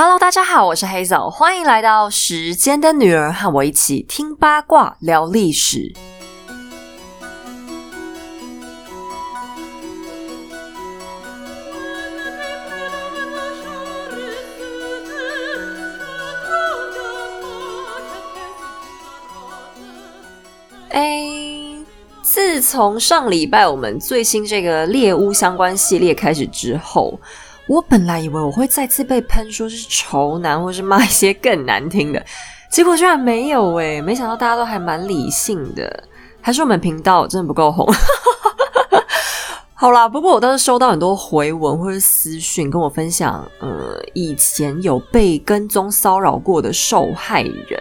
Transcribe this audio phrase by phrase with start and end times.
[0.00, 5.92] Hello，大家好，我是黑枣，欢迎来到时间的女儿，和我一起听八卦、聊历史。
[20.90, 21.24] 哎，
[22.22, 27.18] 自从上礼拜我们最新这个猎巫相关系列开始之后。
[27.68, 32.24] 我本来以为我会再次被喷说是丑男，或是骂一些更难听的，
[32.72, 36.04] 结果居然没有诶，没想到大家都还蛮理性的，
[36.40, 37.86] 还是我们频道真的不够红。
[39.74, 47.80] 好啦，不过我倒是收到很多回文或者私讯，跟我分享，呃，以前有被跟踪骚扰过的受害人，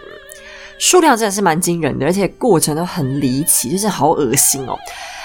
[0.78, 4.78] 数量真的是蛮惊人的，而且过程都很离奇，就是好恶心哦。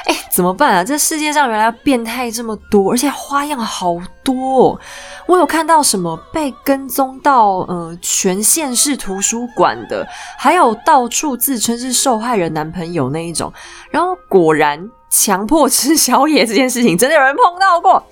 [0.06, 0.84] 哎，怎么办啊？
[0.84, 4.78] 这世界上原来变态这么多，而且花样好多。
[5.26, 10.06] 我有看到什么被跟踪到呃全县市图书馆的，
[10.38, 13.52] 还有到处自称是受害人男朋友那一种。
[13.90, 18.02] 然后果然强迫吃宵夜这件事情，真的有人碰到过。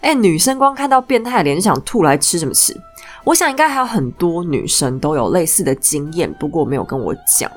[0.00, 2.78] 哎，女生光看到变态脸就想吐来吃什么吃？
[3.24, 7.50] 我想应该还有很多女生都有类似的经验，不过没有跟我讲。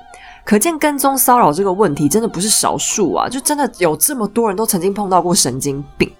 [0.52, 3.30] 可见跟踪骚扰这个问题真的不是少数啊！
[3.30, 6.12] 就真的有这么多人都曾经碰到过神经病。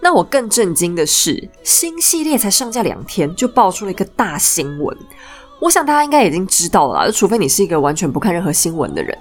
[0.00, 4.98] 那我更震惊的是，新系列才上架两天就爆出了一个大新闻。
[5.60, 9.16] 我想大家应该已经知道了，就除非你是一个完全不看任何新闻的人，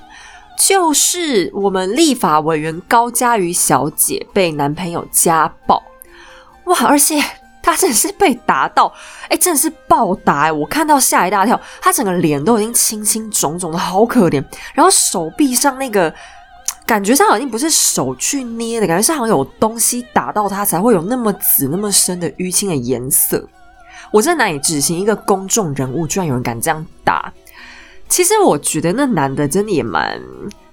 [0.57, 5.80] 就是我们立法委员高嘉瑜小姐被男朋友家暴。
[6.66, 7.22] 哇，而且。
[7.64, 8.94] 他真的是被打到，
[9.30, 10.52] 哎，真的是暴打哎！
[10.52, 14.44] 我看到吓一大跳，他整个脸都已经青青肿肿的，好可怜。
[14.73, 16.14] 然后手臂上那个
[16.86, 23.47] 感觉上好像不是手去捏的，感觉是好像有东西打到他，才会有那么紫、那么深的淤青的颜色。
[24.11, 27.31] 我真的难以置信，一个公众人物居然有人敢这样打。
[28.09, 30.22] 其实我觉得那男的真的也蛮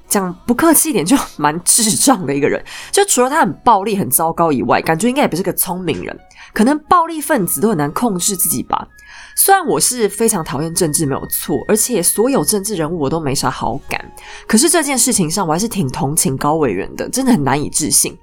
[0.09, 2.62] 讲不客气一点，就蛮智障的一个人。
[2.91, 6.19] 就除了他很暴力、很糟糕以外，感觉应该也不是个聪明人。
[6.53, 8.88] 可能暴力分子都很难控制自己吧。
[9.37, 14.12] 虽然我是非常讨厌政治，没有错，而且所有政治人物我都没啥好感。
[14.47, 18.16] 可是这件事情上，我还是挺同情高委员的，真的很难以置信。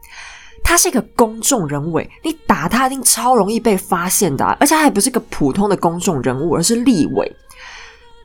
[0.63, 7.35] 他是一个公众人物，你打他一定超容易被发现的，而且他还不是个普通的公众人物，而是立委。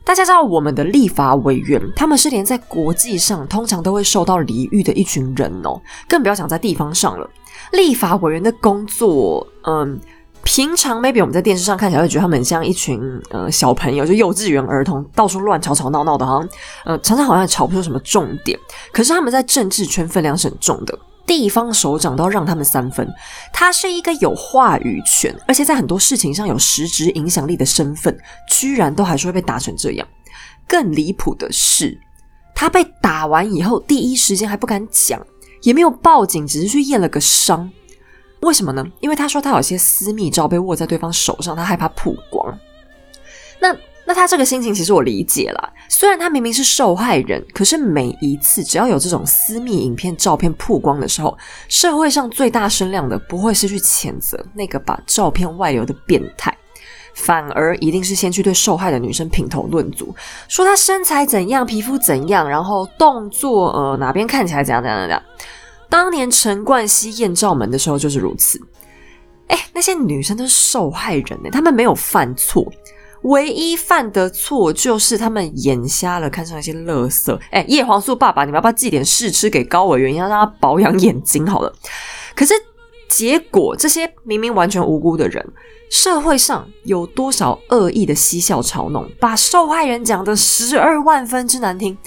[0.05, 7.29] 大家知道我们的立法委员，他们是连在国际上通常都会受到礼遇的一群人哦，更不要讲在地方上了。
[7.71, 9.97] 立法委员的工作，嗯，
[10.43, 16.49] 平常 maybe 我们在电视上看起来会觉得他们像一群呃小朋友，就幼稚园儿童，到处乱吵吵闹闹的，好像
[16.83, 18.59] 呃常常好像吵不出什么重点。
[18.91, 23.07] 可是他们在政治圈分量是很重的，地方首长都要让他们三分。
[23.51, 28.17] 他是一个有话语权，而且在很多事情上有实质影响力的身份，
[28.49, 30.07] 居然都还是会被打成这样。
[30.67, 31.99] 更离谱的是，
[32.55, 35.19] 他被打完以后，第一时间还不敢讲。
[35.61, 37.71] 也没有报警，只是去验了个伤。
[38.41, 38.85] 为什么呢？
[38.99, 42.59] 因为他说他有些私密照被握在对方手上，他害怕曝光。
[43.61, 43.73] 那
[44.05, 45.73] 那他这个心情其实我理解了。
[45.87, 51.37] 虽然他明明是受害人，可是每一次只要有这种私密影片、照片曝光的时候，
[51.69, 56.55] 社会上最大声量的不会是去谴责那个把照片外流的变态，
[57.13, 60.13] 反而一定是先去对受害的女生品头论足，
[60.47, 65.23] 说她身材怎样、皮肤怎样，然后动作呃哪边看起来怎样怎样怎样。
[65.89, 68.59] 当年陈冠希艳照门的时候就是如此。
[69.47, 72.65] 哎，那些女生都是受害人呢，她们没有犯错，
[73.23, 77.39] 唯一犯的错就是他们眼瞎了，看上一些垃圾。
[77.51, 81.73] 哎，叶黄素爸爸，你们要不要寄点试吃给高委员，要让他保养眼睛好了。
[82.35, 82.53] 可是
[83.09, 85.45] 结果，这些明明完全无辜的人，
[85.89, 91.97] 社会上有多少恶意的嬉笑嘲弄，把受害人讲的十二万分之难听。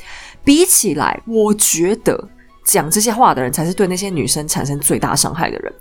[0.44, 2.28] 比起来，我觉得。
[2.66, 5.72] 讲这些话的人才是对那些女生产生最大伤害的人。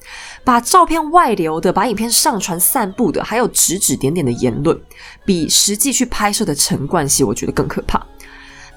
[0.44, 4.80] 把照片外流的、把影片上传散布的，还有指指点点的言论，
[5.26, 8.06] 比实际去拍摄的陈冠希，我觉得更可怕。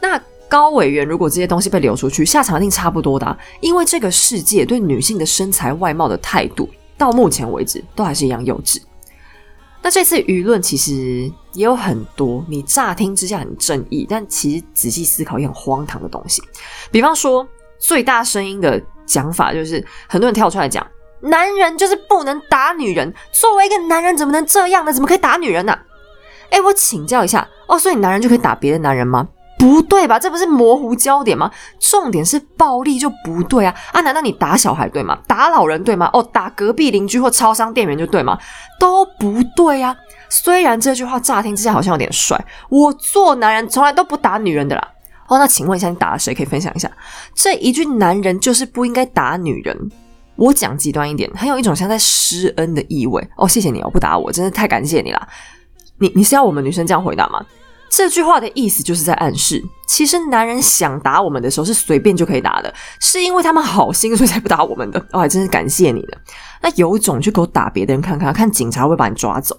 [0.01, 0.19] 那
[0.49, 3.39] 高委员如果这些东西被流出去，下场一定差不多的。
[3.61, 6.67] 因为这个世界对女性的身材外貌的态度，
[6.97, 8.81] 到目前为止都还是一样幼稚。
[9.83, 16.41] 那这次舆论其实也有很多，你乍听之下很正义，但其实仔细思考也很荒唐的东西，
[16.91, 17.47] 比方说。
[17.79, 20.87] 最大声音的讲法就是，很多人跳出来讲，
[21.21, 23.13] 男人就是不能打女人。
[23.33, 24.93] 作为一个男人，怎么能这样呢？
[24.93, 25.79] 怎么可以打女人呢？
[26.51, 29.29] 哎，我请教一下哦，所以男人就可以打别的男人吗？
[29.59, 30.19] 不对吧？
[30.19, 31.51] 这不是模糊焦点吗？
[31.81, 33.75] 重点是暴力就不对啊！
[33.93, 35.19] 啊，难道你打小孩对吗？
[35.27, 36.09] 打老人对吗？
[36.13, 38.39] 哦，打隔壁邻居或超商店员就对吗？
[38.79, 39.97] 都不对啊！
[40.29, 42.39] 虽然这句话乍听之下好像有点帅，
[42.69, 44.89] 我做男人从来都不打女人的啦。
[45.29, 46.35] 哦，那请问一下，你打了谁？
[46.35, 46.91] 可以分享一下。
[47.35, 49.91] 这一句男人就是不应该打女人。
[50.37, 53.27] 我讲极端一点，很有一种像在施恩的意味。
[53.37, 55.29] 哦，谢谢你哦，不打我，真的太感谢你了。
[55.99, 57.45] 你你是要我们女生这样回答吗？
[57.91, 65.01] 这句话的意思就是在暗示，其实男人想打我们的时候是随便就可以打的，是因为他们好心所以才不打我们的。
[65.11, 66.19] 哦，还真是感谢你呢。
[66.63, 69.57] 那有种就给我打别的人看看，看警察会把你抓走。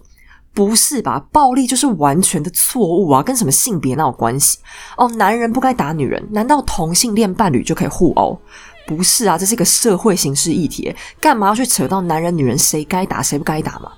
[0.53, 1.25] 不是吧？
[1.31, 4.57] 暴力就是完全的错误啊，跟什么性别那有关系？
[4.97, 8.37] 哦，男人不该打女人，难道同性恋伴侣就可以互殴？
[8.85, 13.91] 不是啊，这是一个社会形式议题，干嘛要去扯到男人女人谁该打谁不该打嘛？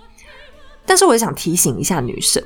[0.85, 2.43] 但是我也想提醒一下女生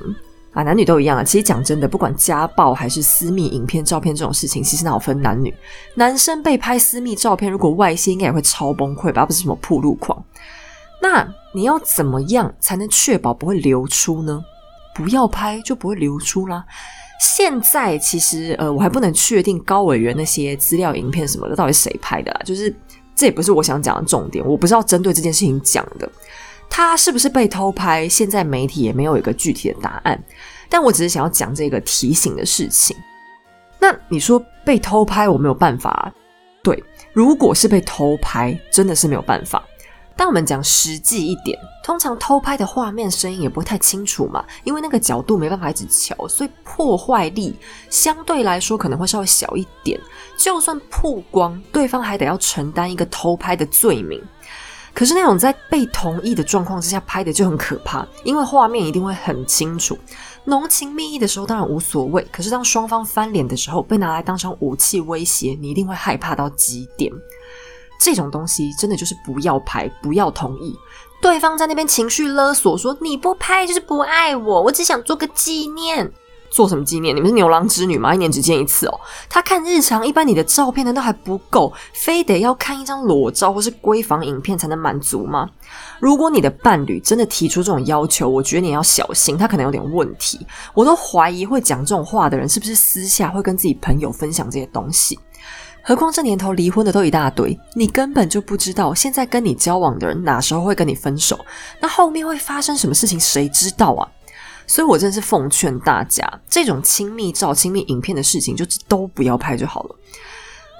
[0.52, 1.24] 啊，男女都一样啊。
[1.24, 5.52] 其实讲真的，不管家暴还是私密影片、照片这种事情，其实哪有分男女？
[5.96, 9.26] 男生被拍私密照片，如果外泄，应该也会超崩溃吧？
[9.26, 10.24] 不是什么铺路狂。
[11.00, 14.44] 那你要怎么样才能确保不会流出呢？
[14.94, 16.64] 不要拍就不会流出啦。
[17.20, 22.40] 现在其实呃，我还不能确定高委员那些资料、影片什么的到底谁拍的啦。
[22.44, 22.74] 就是
[23.14, 26.10] 这也不是我想讲的重点，我不是要针对这件事情讲的。
[26.68, 28.08] 他是不是被偷拍？
[28.08, 30.22] 现在媒体也没有一个具体的答案。
[30.68, 32.96] 但我只是想要讲这个提醒的事情。
[33.78, 36.12] 那你说被偷拍，我没有办法。
[36.62, 36.82] 对，
[37.12, 39.62] 如果是被偷拍，真的是没有办法。
[40.16, 47.54] 但我们讲实际一点，通常偷拍的画面声音也不会太清楚嘛，因为那个角度没办法一直瞧，所以破坏力
[47.90, 50.00] 相对来说可能会稍微小一点。
[50.38, 54.22] 就算曝光，对方还得要承担一个偷拍的罪名。
[54.94, 59.98] 可是那种在被同意的状况之下拍的就很可怕，因为画面一定会很清楚。
[60.44, 67.12] 浓情蜜意的时候当然无所谓，可是当双方翻脸的时候，被拿来当成武器威胁，你一定会害怕到极点。
[67.98, 70.78] 这种东西真的就是不要拍，不要同意。
[71.20, 76.12] 对方在那边情绪勒索，说你不拍就是不爱我，我只想做个纪念。
[76.48, 77.14] 做什么纪念？
[77.14, 78.14] 你们是牛郎织女吗？
[78.14, 79.00] 一年只见一次哦。
[79.28, 81.72] 他看日常，一般你的照片难道还不够？
[81.92, 85.50] 非得要看一张裸照或是闺房影片才能满足吗？
[85.98, 90.46] 如果你的伴侣真的提出这种要求，我觉得你要小心，他可能有点问题。
[90.72, 95.18] 我都怀疑会讲这种话的人，是不是私下会跟自己朋友分享这些东西？
[95.88, 101.38] 何况这年头离婚的都一大堆，你根本就不知道现在跟你交往的人哪时候会跟你分手，
[101.78, 104.02] 那后面会发生什么事情，谁知道啊？
[104.66, 109.96] 所以我真的是奉劝大家，这种亲密照、亲密影片的事情，就都不要拍就好了。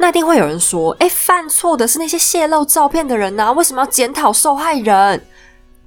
[0.01, 5.25] 那一定会有人说：“哎，犯错的是那些泄露照片的人呐，为什么要检讨受害人？”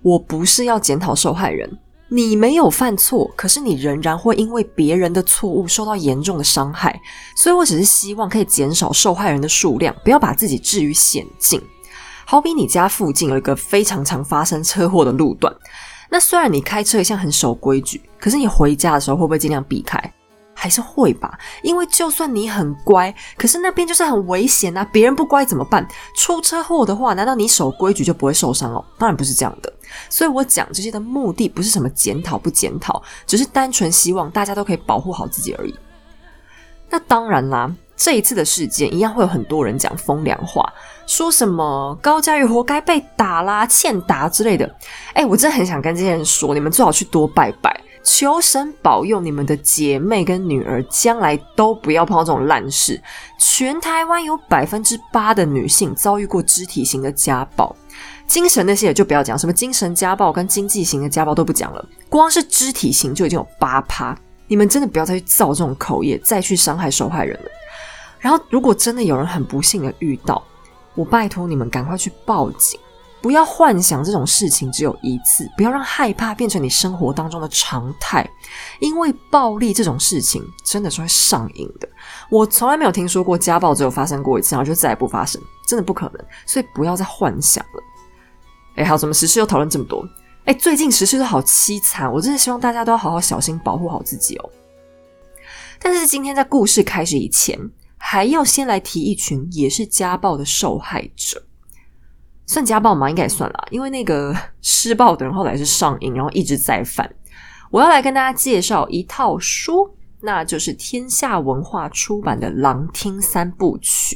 [0.01, 1.69] 我不是要检讨受害人。
[2.11, 6.99] 你没有犯错，可是你仍然会因为别人的错误受到严重的伤害，
[7.35, 11.61] 所以我只是希望可以减少受害人的数量，不要把自己置于险境。
[12.25, 15.55] 好比你家附近有一个非常常发生车祸的路段，
[16.09, 19.99] 那虽然你开车一向很守规矩，可是你回家的时候会不会尽量避开？
[20.61, 24.83] 还是会吧，因为就算你很乖，可是那边就是很危险啊！
[24.91, 25.87] 别人不乖怎么办？
[26.13, 28.83] 出车祸的话，难道你守规矩就不会受伤哦？
[28.97, 29.71] 当然不是这样的。
[30.09, 35.73] 所以我讲这些的目的不是什么检讨不检讨，只是单纯希望大家都可以保护好自己而已。
[36.89, 40.73] 那当然啦，这一次的事件一样会有很多人讲风凉话，
[41.07, 44.69] 说什么高佳瑜活该被打啦、欠打之类的。
[45.13, 47.79] 哎，我真的很想跟这些人说，你们最好去多拜拜。
[48.03, 53.01] 求神保佑你们的姐妹跟女儿将来都不要碰到这种烂事。
[53.37, 57.75] 全台湾有百分之八的女性遭遇过肢体型的家暴，
[58.25, 64.17] 精神那些也就不要讲，什么精神家暴跟经济型的家暴都不讲了，光是肢体型就已经有八趴。
[64.47, 67.49] 你们真的不要再去造这种口业，再去伤害受害人了。
[68.19, 70.43] 然后，如果真的有人很不幸的遇到，
[70.95, 72.79] 我拜托你们赶快去报警。
[73.21, 78.27] 不要幻想这种事情只有一次，不要让害怕变成你生活当中的常态，
[78.79, 81.89] 因为暴力这种事情真的是会上瘾的。
[82.29, 86.25] 我从来没有听说过家暴只有发生过一次，然后就再也不发生，真的不可能。
[86.45, 87.83] 所以不要再幻想了。
[88.75, 90.01] 哎，好，怎么时事又讨论这么多？
[90.45, 94.49] 哎，最近时事都好凄惨，我真的希望大家都要好好小心，保护好自己哦。
[95.77, 97.59] 但是今天在故事开始以前，
[97.97, 101.43] 还要先来提一群也是家暴的受害者。
[102.49, 103.07] 算家暴吗？
[103.07, 107.07] 应该也算了，因为那个 施暴的人后来是上瘾，然后一直在犯。
[107.69, 109.87] 我要来跟大家介绍一套书，
[110.19, 114.15] 那就是天下文化出版的《狼听三部曲》。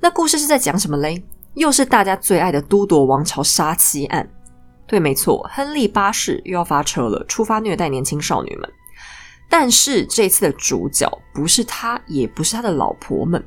[0.00, 1.22] 那故事是在讲什么嘞？
[1.54, 4.28] 又是大家最爱的都铎王朝杀妻案。
[4.84, 8.68] 对，没错，亨利八世又要发车了，出发虐待年轻少女们。
[9.48, 13.40] 但是这次的主角不是他，也不是他的老婆们。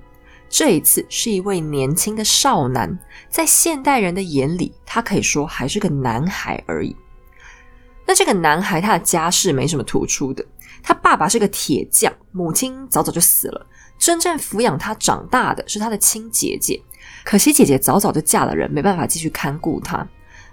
[0.49, 2.97] 这一次是一位年轻的少男，
[3.29, 6.95] 在现代人的眼里，他可以说还是个男孩而已。
[8.05, 10.43] 那这个男孩他的家世没什么突出的，
[10.81, 13.67] 他爸爸是个铁匠，母亲早早就死了。
[13.99, 16.81] 真正抚养他长大的是他的亲姐姐，
[17.23, 20.07] 可惜姐姐早早就嫁了人，没办法继续看顾他。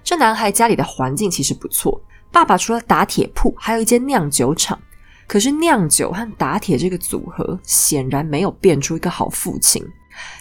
[0.04, 1.98] 这男孩家里的环境其实不错，
[2.30, 4.78] 爸爸除了打铁铺，还有一间酿酒厂。
[5.26, 9.84] 可是酿酒和打铁这个组合显然没有变出一个好父亲。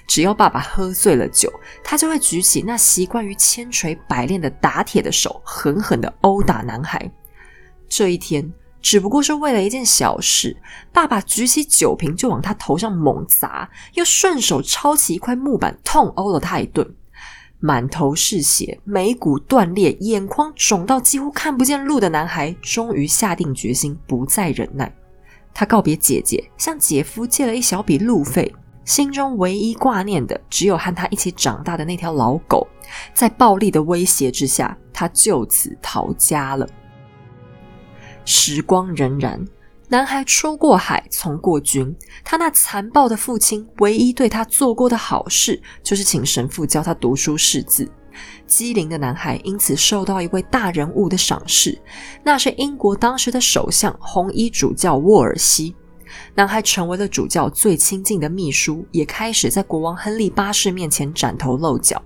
[0.08, 1.52] 只要爸爸喝醉了酒，
[1.84, 7.12] 他就会举起那习惯于千锤百炼的打铁的手，狠狠的殴打男孩。
[7.90, 10.56] 这一天只不过是为了一件小事，
[10.94, 16.96] 爸爸举起酒瓶就往他头上猛砸，又顺手抄起一块木板痛殴了他一顿。
[17.60, 24.94] 满头是血、眉骨断裂、眼眶肿到几乎看不见路的男孩，终于下定决心不再忍耐。
[25.54, 32.68] 他告别姐姐，向姐夫借了一小笔路费，心中唯一挂念的只有和他一起长大的那条老狗。
[33.14, 36.68] 在暴力的威胁之下，他就此逃家了。
[38.26, 39.40] 时光荏苒。
[39.96, 41.96] 男孩出过海，从过军。
[42.22, 47.90] 他那残暴的父亲，唯一对他做过的好事，就是请神父教他读书识字。
[48.46, 51.82] 机灵的男孩因此受到一位大人物的赏识，
[52.24, 55.74] 那是英国当时的首相红衣主教沃尔西。
[56.34, 62.04] 男孩成为了主教最亲近的秘书，也开始在国王亨利八世面前崭头露脚。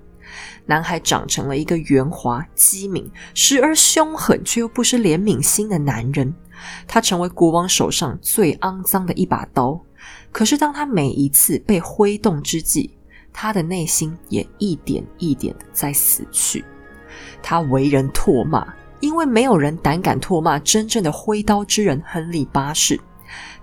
[0.68, 6.32] 男孩长成了一个圆滑、机敏、时而凶狠却又不失怜悯心的男人。
[6.88, 9.80] 他成为国王手上最肮脏的一把刀，
[10.32, 12.92] 可是当他每一次被挥动之际，
[13.34, 16.64] 他的内心也一点一点的在死去。
[17.42, 18.68] 他为人唾骂，
[19.00, 23.00] 因为没有人胆敢唾骂真正的挥刀之人亨利八世。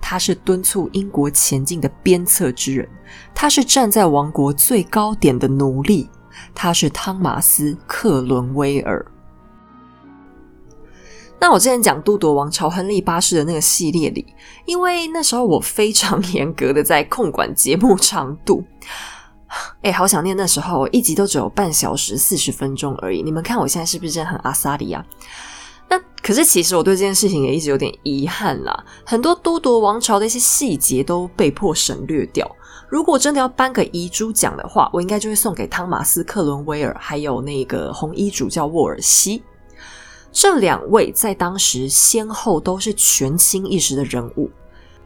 [0.00, 2.88] 他是敦促英国前进的鞭策之人，
[3.34, 6.08] 他是站在王国最高点的奴隶，
[6.54, 9.04] 他是汤马斯·克伦威尔。
[11.38, 14.26] 那我之前讲都铎王朝亨利八世的那个系列里，
[14.64, 18.64] 因为那时候我非常 严格的在控管节目长度，
[19.82, 23.22] 哎，好想念那时候一集都只有半小时四十分钟而已。
[23.22, 25.04] 你们看我现在是不是真的很阿萨里啊？
[25.88, 32.50] 那可是其实我对这件事情也一直有点遗憾啦，很多都铎王朝的一些细节都被迫省略掉。
[32.88, 39.42] 如果真的要颁个遗珠奖的话，我应该就会送给汤马斯·克伦威尔，还有那个红衣主教沃尔西。
[40.38, 44.50] 这两位在当时先后都是权倾一时的人物，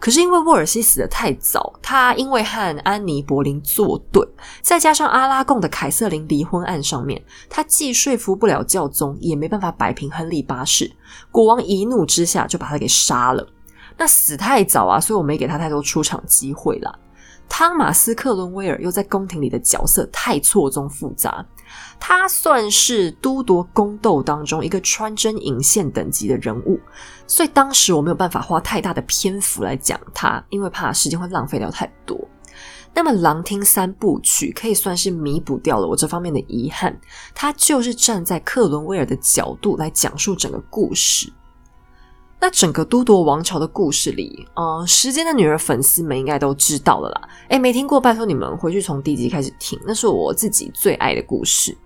[0.01, 4.27] 可是因为沃尔西死的太早，他因为和安妮·柏林作对，
[4.61, 10.91] 再加上阿拉贡的凯瑟琳离婚案上面，他既说服不了教宗，也没办法摆平亨利八世。
[11.31, 13.47] 国王一怒之下就把他给杀了。
[13.97, 16.99] 那死太早啊，所以我没给他太多出场机会了。
[17.49, 21.47] 汤马斯·克伦威尔又在宫廷里的角色太错综复杂。
[21.99, 26.81] 他算是都铎宫斗当中一个穿针引线等级的人物，
[27.27, 32.19] 所以当时我没有办法花太大的篇幅来讲他，因为怕时间会浪费掉太多。
[32.93, 36.99] 那么《狼厅三部曲》可以算是弥补掉了我这方面的遗憾，
[37.35, 41.33] 他就是站在克伦威尔的角度来讲述整个故事。
[42.40, 47.28] 那整个都铎王朝的故事里，嗯，时间的女儿粉丝们应该都知道了啦。
[47.49, 51.76] 诶，没听过，拜托你们回去从第一集开始听，那是我自己最爱的故事。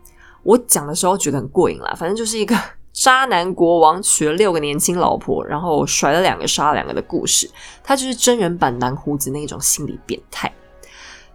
[0.45, 2.57] 我讲的时候觉得很过瘾啦，反正就是一个
[2.95, 7.51] 渣男国王娶了六个年轻老婆，然后甩了两个杀了两个的故事。
[7.83, 10.53] 他就是真人版蓝胡子那种心理变态。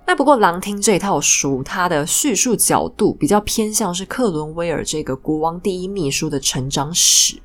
[0.06, 7.40] 那不过《狼厅》这一套书，它的叙述角度比较偏向是克伦威尔这个国王第一秘书的成长史。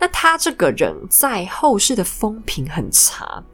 [0.00, 3.44] 那他这个人在后世的风评很差，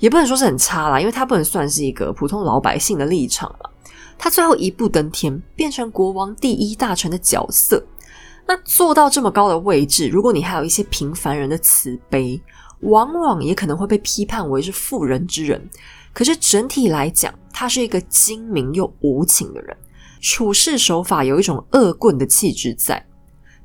[0.00, 3.70] 也不能说是很差啦，因为他不能算是一个普通老百姓的立场了。
[4.18, 7.86] 他最后一步登天，变成国王第一大臣的角色。
[8.44, 12.42] 那做到这么高的位置，如果你还有一些平凡人的慈悲，
[12.80, 15.70] 往往也可能会被批判为是妇人之仁。
[16.12, 19.76] 可是整体来讲，他是一个精明又无情的人，
[20.20, 23.06] 处事手法有一种恶棍的气质在。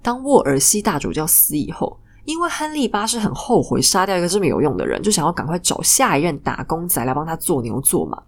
[0.04, 1.98] 当沃尔西大主教死以后。
[2.28, 8.22] 因为亨利八世很后悔杀掉一个这么有用的人，就想要赶快找下一任打工仔来帮他做牛做马。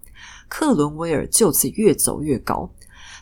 [0.48, 2.70] 克伦威尔就此越走越高，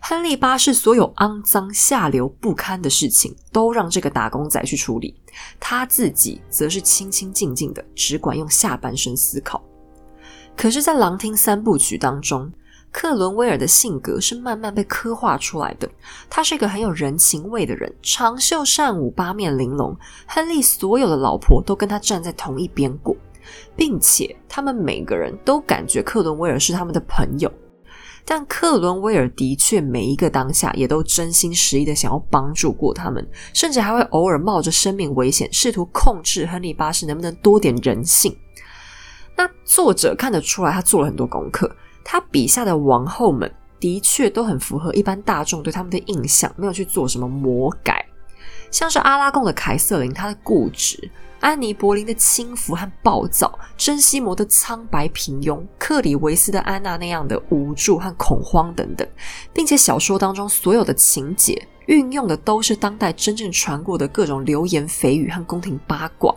[0.00, 5.20] 亨利八世所有肮脏下流不堪的事情都让这个打工仔去处理，
[5.58, 9.60] 他自己则是清清静静的，只管用下半身思考。
[10.56, 12.52] 可是，在《狼厅三部曲》当中。
[12.90, 15.88] 克伦威尔的性格是慢慢被刻画出来的。
[16.28, 19.96] 他是一个很有人情味的人，长袖善舞，八面玲珑。
[20.26, 23.16] 亨利所有的老婆都跟他站在同一边过。
[23.74, 27.50] 并且他们每个人都感觉克伦威尔是他们的朋友。
[28.24, 38.36] 但克伦威尔的确每一个当下也都真心实意的想要帮助过他们，甚至还会偶尔冒着生命危险试图控制亨利八世能不能多点人性。
[39.34, 41.74] 那作者看得出来，他做了很多功课。
[42.10, 48.02] 他笔下的王后们的确都很符合一般大众对他们的印象，没有去做什么魔改。
[48.70, 51.10] 像是阿拉贡的凯瑟琳，她的固执。
[51.40, 59.06] 安妮·柏林的轻浮和暴躁，珍西摩的苍白平庸，克里维斯的安娜那样的无助和恐慌等等，
[59.52, 66.34] 并且小说当中所有的情节运用的都是当代真正传过的各种流言蜚语和宫廷八卦，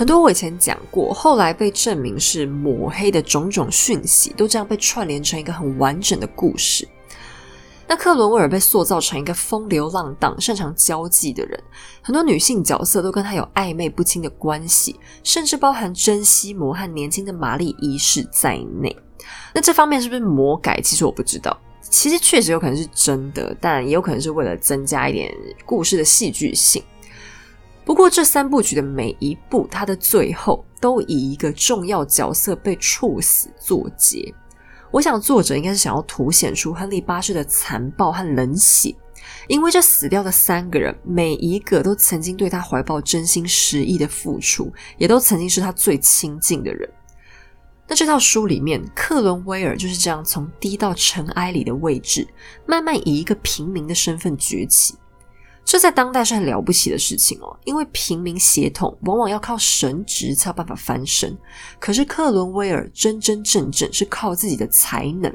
[0.00, 6.88] 很多我以前讲过，后来被证明是抹黑的种种讯息，都这样被串联成一个很完整的故事。
[7.86, 11.62] 那克伦威尔被塑造成一个风流浪荡、擅长交际的人，
[12.00, 18.96] 很多女性角色都跟他有暧昧不清的关系，甚至包含珍西摩和年轻的玛丽一世在内。
[19.52, 20.80] 那这方面是不是魔改？
[20.80, 21.54] 其实我不知道。
[21.82, 25.30] 其实确实有可能是真的，但也有可能是为了增加一点
[25.66, 26.82] 故事的戏剧性。
[27.90, 34.32] 不过这三部曲的每一部，它的最后都以一个重要角色被处死作结。
[34.92, 38.94] 我想，作者应该是想要凸显出亨利八世的残暴和冷血，
[39.48, 46.88] 因为这死掉的三个人，每一个都曾经对他怀抱真心实意的付出，也都曾经是他最亲近的人。
[47.88, 52.24] 那这套书里面，克伦威尔就是这样从低到尘埃里的位置，
[52.66, 54.94] 慢慢以一个平民的身份崛起。
[55.70, 61.38] 这在当代是很了不起的事情哦，因为平民血统往往要靠神职才有办法翻身。
[61.78, 65.32] 可是克伦威尔真真正正是靠自己的才能。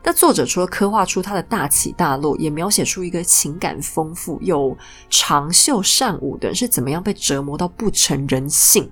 [0.00, 4.78] 那作者除了刻画出他的大起大落，也描写出一个情感丰富又
[5.10, 8.88] 长袖善舞的人是怎么样被折磨到不成人性，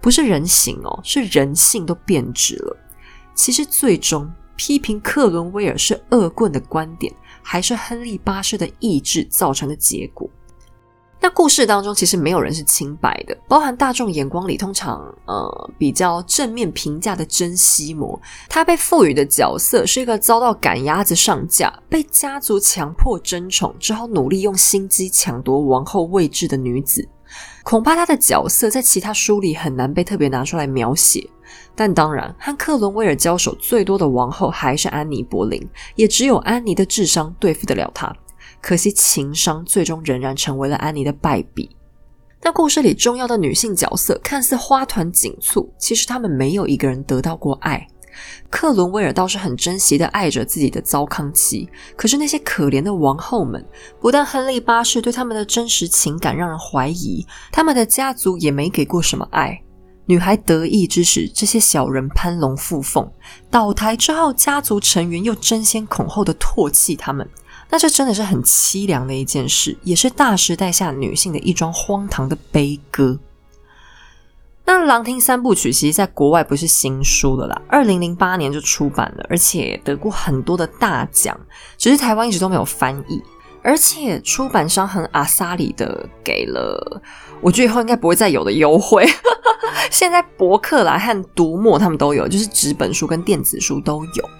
[0.00, 2.76] 不是人形哦，是人性都变质了。
[3.32, 7.14] 其实最终批评克伦威尔是恶棍的观点。
[7.42, 10.28] 还是亨利八世的意志造成的结果。
[11.22, 27.06] 那故事当中其实没有人是清白的，包含大众眼光里通常呃比较正面评价的珍西摩，她被赋予的角色是一个遭到赶鸭子上架、被家族强迫争宠，只好努力用心机抢夺王后位置的女子。
[27.70, 31.24] 恐怕他的角色在其他书里很难被特别拿出来描写。
[31.76, 38.12] 但当然，和克伦威尔交手最多的王后还是安妮·柏林，也只有安妮的智商对付得了他。
[38.60, 41.70] 可惜情商最终仍然成为了安妮的败笔。
[42.42, 47.86] 那故事里重要的女性角色看似花团锦簇，其实她们没有一个人得到过爱。
[48.48, 53.64] 克伦威尔倒是很珍惜的爱着自己的糟糠妻，可是那些可怜的王后们，
[54.00, 59.62] 不但亨利八世对他们的真实情感让人怀疑，他们的家族也没给过什么爱。
[60.06, 63.04] 女孩得意之时，这些小人攀龙附凤；
[63.48, 67.28] 倒台之后，家族成员又争先恐后的唾弃他们。
[67.68, 73.16] 那这真的是很凄凉的一件事，也是大时代下女性的一桩荒唐的悲歌。
[74.72, 81.36] 那《狼厅三部曲》其实在国外不是新书了啦，二零零八年就出版了，而且得过很多的大奖，
[81.76, 83.20] 只是台湾一直都没有翻译。
[83.64, 87.02] 而且出版商很阿萨里的给了，
[87.40, 89.04] 我觉得以后应该不会再有的优惠。
[89.90, 94.30] 现在博客来和读墨他们都有，就是纸本书跟电子书都有。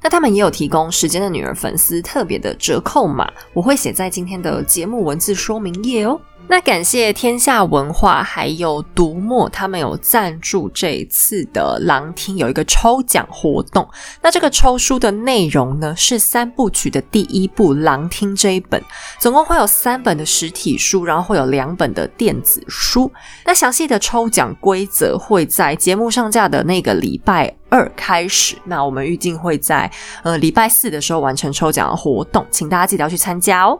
[0.00, 6.20] 那他们也有提供《时间的女儿》粉丝特别的折扣码，我会写在今天的节目文字说明页哦。
[6.50, 13.88] 那感谢天下文化还有读墨，他们有赞助这一次的狼厅有一个抽奖活动。
[14.20, 18.82] 那这个抽书的内容呢，是三部曲的第一部《狼厅》这一本，
[19.20, 23.08] 总共会有三本的实体书，然后会有两本的电子书。
[23.46, 28.56] 那详细的抽奖规则会在节目上架的那个礼拜二开始。
[28.64, 29.88] 那我们预计会在
[30.24, 33.78] 呃礼拜四的时候完成抽奖的活动，请大家记得要去参加哦。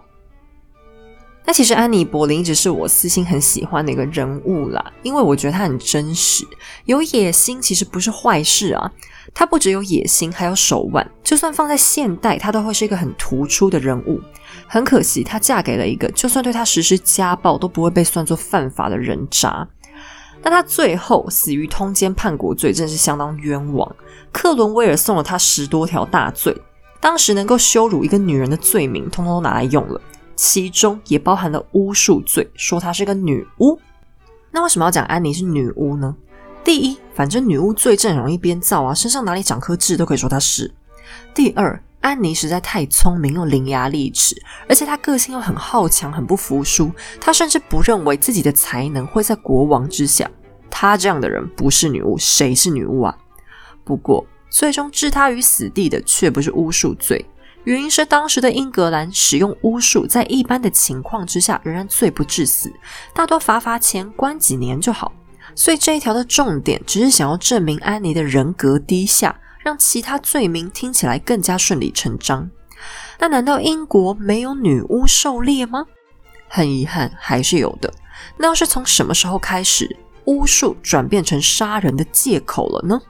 [1.51, 6.47] 那其实安妮·柏林一直是我私心很喜欢的一个人物啦，因为我觉得她很真实，
[6.85, 8.93] 有野心其实不是坏事啊。
[9.35, 14.21] 她不只有野心，还有手腕，就算放在现代，她都会是一个很突出的人物。
[14.69, 19.67] 很可惜，她嫁给了一个就算对她实施家暴都不会被算作犯法的人渣。
[20.45, 23.97] 那她最后死于通奸叛国罪，真是相当冤枉。
[24.31, 26.57] 克伦威尔送了她十多条大罪，
[27.01, 30.01] 当时能够羞辱一个女人的罪名，通通都拿来用了。
[30.41, 33.79] 其中也包含了巫术罪，说她是个女巫。
[34.51, 36.17] 那为什么要讲安妮是女巫呢？
[36.65, 40.73] 第一，反正女巫罪证容易编造啊，身上哪里长颗痣都可以说她是。
[41.35, 44.35] 第二，安妮实在太聪明又伶牙俐齿，
[44.67, 46.91] 而且她个性又很好强，很不服输。
[47.21, 50.31] 她甚至不认为自己的才能会在国王之下。
[50.71, 53.15] 她这样的人不是女巫，谁是女巫啊？
[53.85, 57.23] 不过，最终置她于死地的却不是巫术罪，
[57.65, 62.73] 原因是当时的英格兰使用巫术，在一般的情况之下仍然罪不至死，
[63.15, 65.13] 大多罚罚钱、关几年就好。
[65.55, 72.49] 所以这一条的重点只是想要证明安妮的人格低下，让其他罪名听起来更加顺理成章。
[73.19, 75.85] 那难道英国没有女巫狩猎吗？
[76.49, 77.93] 很遗憾，还是有的。
[78.39, 83.01] 那又是从什么时候开始，巫术转变成杀人的借口了呢？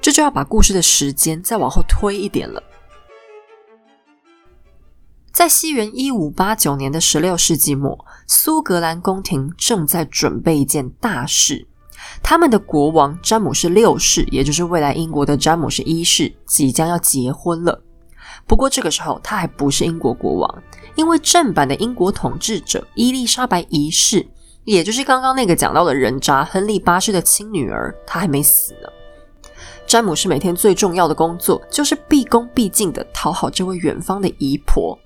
[0.00, 2.62] 这就要把故事的时间再往后推一点了。
[5.32, 11.66] 在西元一五八九年的十六世纪末，苏格兰宫廷正在准备一件大事。
[12.22, 17.82] 他们的国王詹姆士六世，也就是未来英国的詹姆士一世，即将要结婚了。
[18.46, 20.62] 不过这个时候他还不是英国国王，
[20.96, 24.28] 因为正版的英国统治者伊丽莎白一世，
[24.64, 28.88] 也就是刚刚那个讲到的人渣亨利八世的亲女儿，她还没死呢。
[29.86, 34.98] 詹姆士每天最重要的工作就是毕恭毕敬的讨好这位远方的姨婆。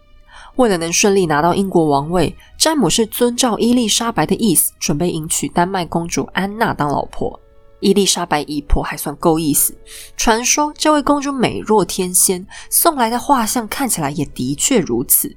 [0.57, 7.39] 为了能顺利拿到英国王位，詹姆士遵照伊丽莎白的意思，准备迎娶丹麦公主安娜当老婆。
[7.81, 9.77] 伊丽莎白姨婆还算够意思。
[10.17, 15.35] 传说这位公主美若天仙，送来的画像看起来也的确如此。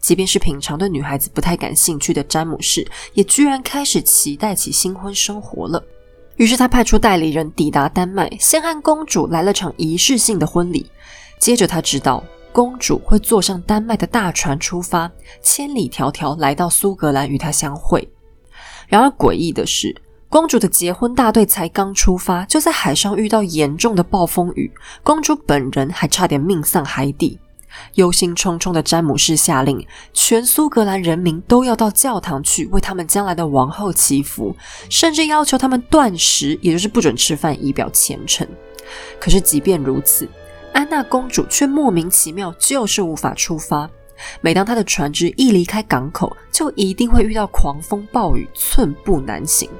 [0.00, 5.82] 即便是平常对女孩子不太感兴趣的詹姆士，也居然开始期待起新婚生活了。
[6.36, 10.90] 于是他派出代理人抵达丹麦，先和公主来了场仪式性的婚礼。
[11.38, 12.24] 接着他知道。
[12.54, 15.10] 公主会坐上丹麦的大船出发，
[15.42, 18.08] 千里迢迢来到苏格兰与他相会。
[18.86, 19.92] 然而诡异的是，
[20.28, 27.40] 公主的结婚大队才刚出发，就在海上遇到严重的暴风雨，公主本人还差点命丧海底。
[27.94, 34.54] 忧心忡忡的詹姆士下令，全苏格兰人民都要到教堂去为他们将来的王后祈福，
[34.88, 38.46] 甚至要求他们断食，也就是不准吃饭，以表虔诚。
[39.18, 40.28] 可是即便如此，
[40.74, 43.88] 安娜公主却莫名其妙就是无法出发。
[44.40, 49.70] 每当她的船只一离开港口，就一定会遇到狂风暴雨，寸步难行。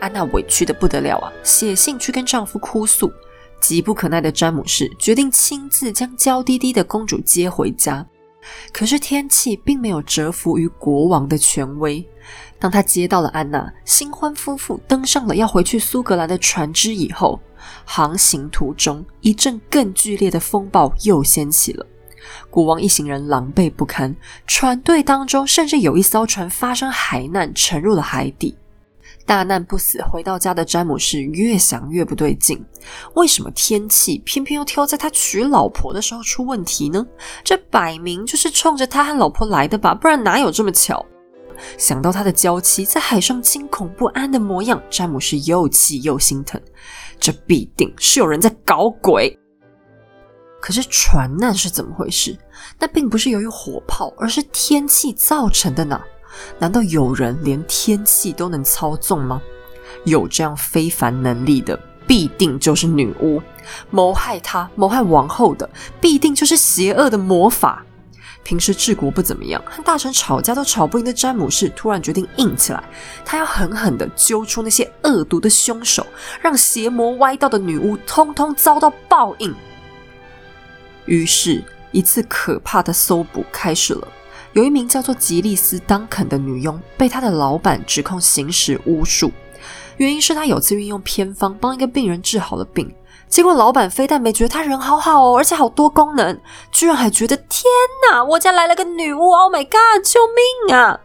[0.00, 3.10] 安娜委屈的不得了啊，写信去跟丈夫哭诉。
[3.60, 8.06] 急不可耐的詹姆士决定亲自将娇滴滴的公主接回家。
[8.72, 12.06] 可是天气并没有折服于国王的权威。
[12.58, 17.40] 当他接到了安娜，新婚夫妇登上了要回去苏格兰的船只以后。
[17.84, 21.84] 航行途中，一阵更剧烈的风暴又掀起了。
[22.48, 24.14] 国王一行人狼狈不堪，
[24.46, 28.56] 船队当中甚至有一艘船发生海难，沉入了海底。
[29.24, 32.64] 大难不死，回到家的詹姆士越想越不对劲：
[33.14, 37.04] 为什么天气偏偏又挑在他娶老婆的时候出问题呢？
[37.42, 39.92] 这摆明就是冲着他和老婆来的吧？
[39.94, 41.04] 不然哪有这么巧？
[41.78, 46.60] 想到他的娇妻在海上惊恐不安的模样，詹姆士又气又心疼。
[47.18, 49.38] 这必定是有人在搞鬼。
[50.60, 52.36] 可是船难是怎么回事？
[52.78, 56.00] 那并不是由于火炮，而是天气造成的呢？
[56.58, 59.40] 难道有人连天气都能操纵吗？
[60.04, 63.40] 有这样非凡能力的，必定就是女巫。
[63.90, 65.68] 谋害他、谋害王后的，
[66.00, 67.84] 必定就是邪恶的魔法。
[68.46, 72.80] 平时治国不怎么样，和大臣吵架都吵不赢的詹姆士，突然决定硬起来。
[73.24, 76.06] 他要狠狠地揪出那些恶毒的凶手，
[76.40, 79.52] 让邪魔歪道的女巫通通遭到报应。
[81.06, 84.06] 于是，一次可怕的搜捕开始了。
[84.52, 89.32] 有一名叫做吉利斯·当肯的女佣，被他的老板指控行使巫术，
[89.96, 92.94] 原因是他有次运用偏方帮一个病人治好了病。
[93.28, 97.64] 结果老板非但没觉得他人好好哦，而且好多功能，居然还觉得天
[98.10, 100.20] 哪，我家来了个女巫！Oh my god，救
[100.68, 100.98] 命啊！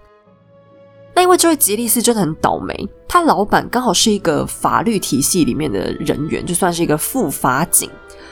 [1.14, 7.90] 那因为这位吉利斯真的很倒霉，他老板刚好是一个法律体系里面的人员，就算是一个副法警，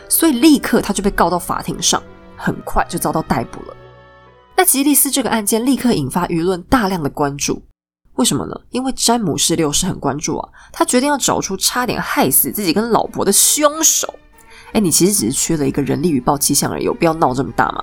[0.07, 2.01] 所以立刻他就被告到法庭上，
[2.37, 3.75] 很快就遭到逮捕了。
[4.55, 7.61] 那吉利斯这个案件立刻引发舆论大量的关注。
[8.19, 8.61] 为什么呢？
[8.71, 14.13] 因为詹姆士六世很关注啊，他决定要找出差点害死自己跟老婆的凶手。
[14.73, 17.81] 哎，你其实只是缺了一个人力与报气象而已，有必要闹这么大吗？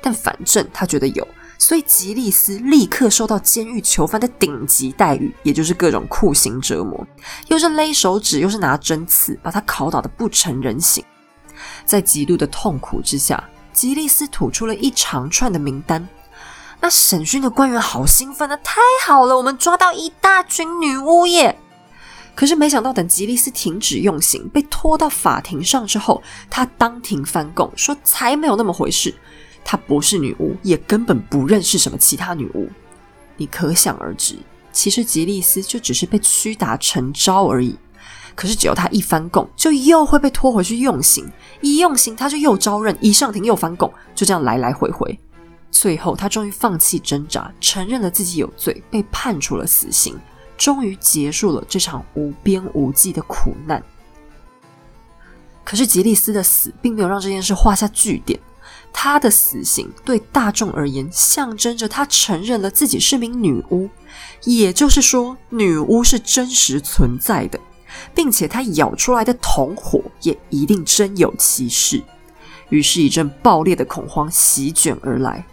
[0.00, 7.06] 但反正他觉得有，所以吉利斯立刻受到监狱囚犯的顶级待遇，也就是各种酷刑折磨，
[7.48, 11.04] 又是勒手指，又是拿针刺，把他拷打的不成人形。
[11.84, 13.44] 在极度的痛苦之下，
[13.74, 16.08] 吉利斯吐出了一长串的名单。
[16.84, 18.58] 那审讯的官员好兴奋啊！
[18.62, 21.58] 太好了，我们抓到一大群女巫耶！
[22.34, 29.14] 可是没想到，等吉利斯停止用刑，被拖到法庭上之后，他当庭翻供，说才没有那么回事。
[29.64, 32.68] 他不是女巫，也根本不认识什么其他女巫。
[33.38, 34.36] 你可想而知，
[34.70, 37.78] 其实吉利斯就只是被屈打成招而已。
[38.34, 41.24] 可是只要他一翻供，就又会被拖回去用刑；
[41.62, 45.18] 一用刑，他就又招认；一上庭又翻供，就这样来来回回。
[45.74, 50.16] 最后，他终于放弃挣扎，承认了自己有罪，被判处了死刑，
[50.56, 53.82] 终于结束了这场无边无际的苦难。
[55.64, 58.38] 可是吉利斯的死并没有让这件事画下句点，
[58.92, 63.90] 他的死刑对大众而言，象征着他承认了自己是名女巫，
[64.44, 67.58] 也就是说，女巫是真实存在的。
[68.12, 72.02] 并且他咬出来的同伙也一定真有其事，
[72.68, 75.46] 于是，一阵爆裂的恐慌席卷而来。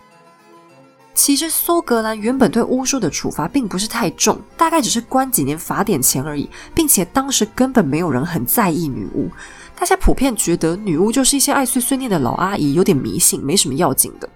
[1.13, 9.29] 其实，苏格兰原本对巫术的处罚并不是太重，大概只是关几年、罚点钱而已，并且当时根本没有人很在意女巫，
[9.77, 14.29] 大家普遍觉得女巫就是一些爱碎碎念的老阿姨，有点迷信，没什么要紧的。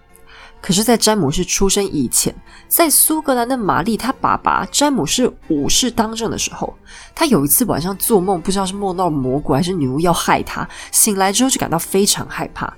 [0.62, 2.36] 可是，在詹姆士出生以前，
[2.68, 6.76] 在苏格兰的玛丽他爸爸詹姆士五世当政的时候，
[7.16, 12.72] 他有一次晚上做梦，不知道是梦到魔鬼还是女巫要害他，醒来之后就感到非常害怕。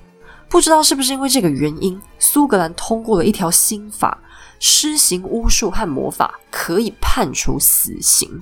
[0.48, 4.18] 不知道是不是因为这个原因，苏格兰通过了一条新法，
[4.58, 8.40] 施行巫术和魔法可以判处死刑。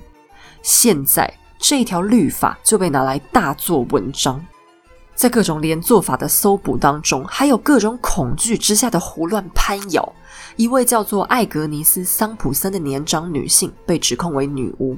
[0.61, 4.43] 现在这条律法就被拿来大做文章。
[5.15, 10.13] 在各种连坐法的搜捕当中，还有各种恐惧之下的胡乱攀咬。
[10.55, 14.95] 一位叫做艾格尼斯·桑普森的年长女性被指控为女巫，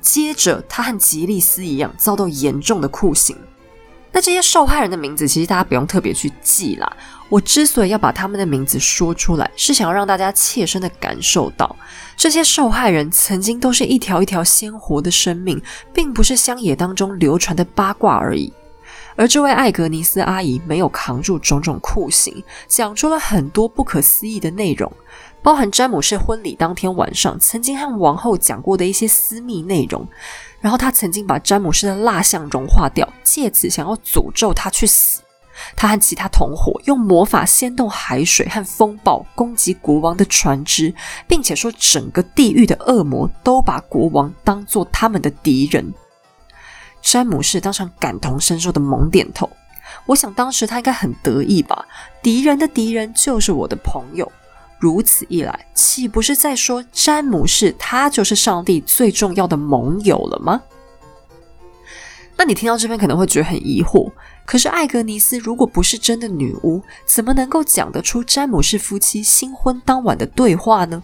[0.00, 3.36] 接着她和吉利斯一样遭到严重的酷刑。
[4.12, 6.96] 那这些受害人的名字，其实大家不用特别去记啦。
[7.28, 11.76] 我之所以要把他们的名字说出来，是想要让大家切身的感受到，
[12.16, 18.52] 这些受害人曾经都是一条一条鲜活的生命，并不是乡野当中流传的八卦而已。
[19.14, 24.90] 而这位艾格尼斯阿姨没有扛住种种酷刑，讲出了很多不可思议的内容，
[25.42, 30.08] 包含詹姆士婚礼当天晚上曾经和王后讲过的一些私密内容。
[30.60, 35.22] 然后他曾经把詹姆士的蜡像融化掉，借此想要诅咒他去死。
[35.76, 40.94] 他和其他同伙用魔法掀动海水和风暴，攻击国王的船只，
[41.28, 45.92] 并且说整个地狱的恶魔都把国王当做他们的敌人。
[47.02, 49.48] 詹姆士当场感同身受的猛点头。
[50.06, 51.86] 我想当时他应该很得意吧？
[52.22, 54.30] 敌人的敌人就是我的朋友。
[54.80, 60.60] 如此一来，岂不是在说詹姆士他就是上帝最重要的盟友了吗？
[62.36, 64.10] 那你听到这边可能会觉得很疑惑。
[64.46, 71.02] 可是艾格尼斯如果不是真的女巫，怎么能够讲得出詹姆士夫妻新婚当晚的对话呢？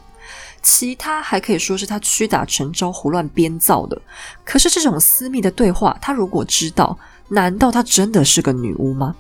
[0.63, 4.01] 其他还可以说是他屈打成招、胡乱编造的。
[4.45, 9.15] 可是这种私密的对话，他如果知道，难道他真的是个女巫吗？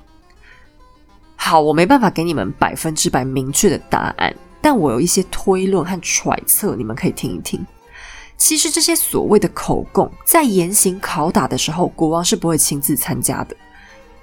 [1.37, 4.35] 好，我没办法给你们百分之百明确的答案，
[4.67, 7.65] 但我有一些推论和揣测，你们可以听一听。
[8.37, 13.55] 其实这些所谓的口供，在严刑拷打的时候，国王是不会亲自参加的。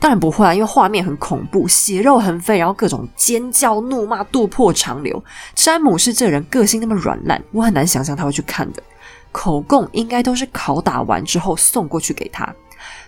[0.01, 5.23] 当然不会啊，因为画面很恐怖，血肉横飞，然后各种尖叫、怒骂、渡破长流。
[5.55, 8.83] 詹姆士这人个性那么软烂，我很难想象他会去看的。
[9.31, 12.53] 口供应该都是拷打完之后送过去给他。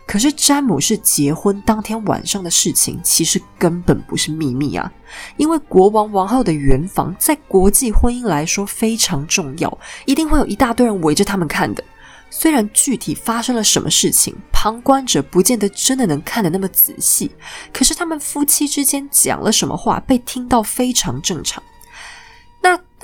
[0.08, 4.92] 可是詹姆士结婚当天晚上的事情，其实根本不是秘密啊，
[5.36, 11.84] 因为国王王后的圆房在国际婚姻来说非常重要，一定会有一大堆人围着他们看的。
[12.30, 17.32] 虽然具体发生了什么事情，旁观者不见得真的能看得那么仔细，
[17.74, 21.64] 可是他们夫妻之间讲了什么话，被听到非常正常。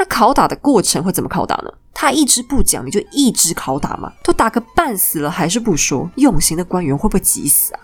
[0.01, 1.71] 那拷打的过程会怎么拷打呢？
[1.93, 4.11] 他一直不讲，你就一直拷打吗？
[4.23, 7.79] 都打个半死了还是不说，用刑的官员会不会急死啊？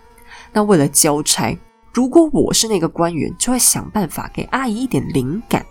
[0.51, 1.55] 那为了交差，
[1.93, 5.63] 如果我是那个官员，就会想办法给阿姨一点灵感。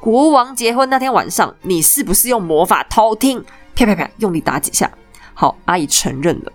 [0.00, 3.44] 国王结婚那天晚上，你是不是用魔法偷听？
[3.76, 4.90] 啪啪啪，用力打几下。
[5.34, 6.52] 好，阿姨承认了。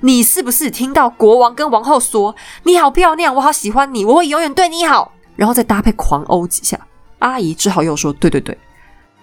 [0.00, 2.34] 你是不是听到国王跟王后说
[2.66, 6.76] ：“你好漂亮，我好喜欢你，我会永远对你好。”然后再搭配狂殴几下。
[7.18, 8.56] 阿姨只好又说：“对对对。”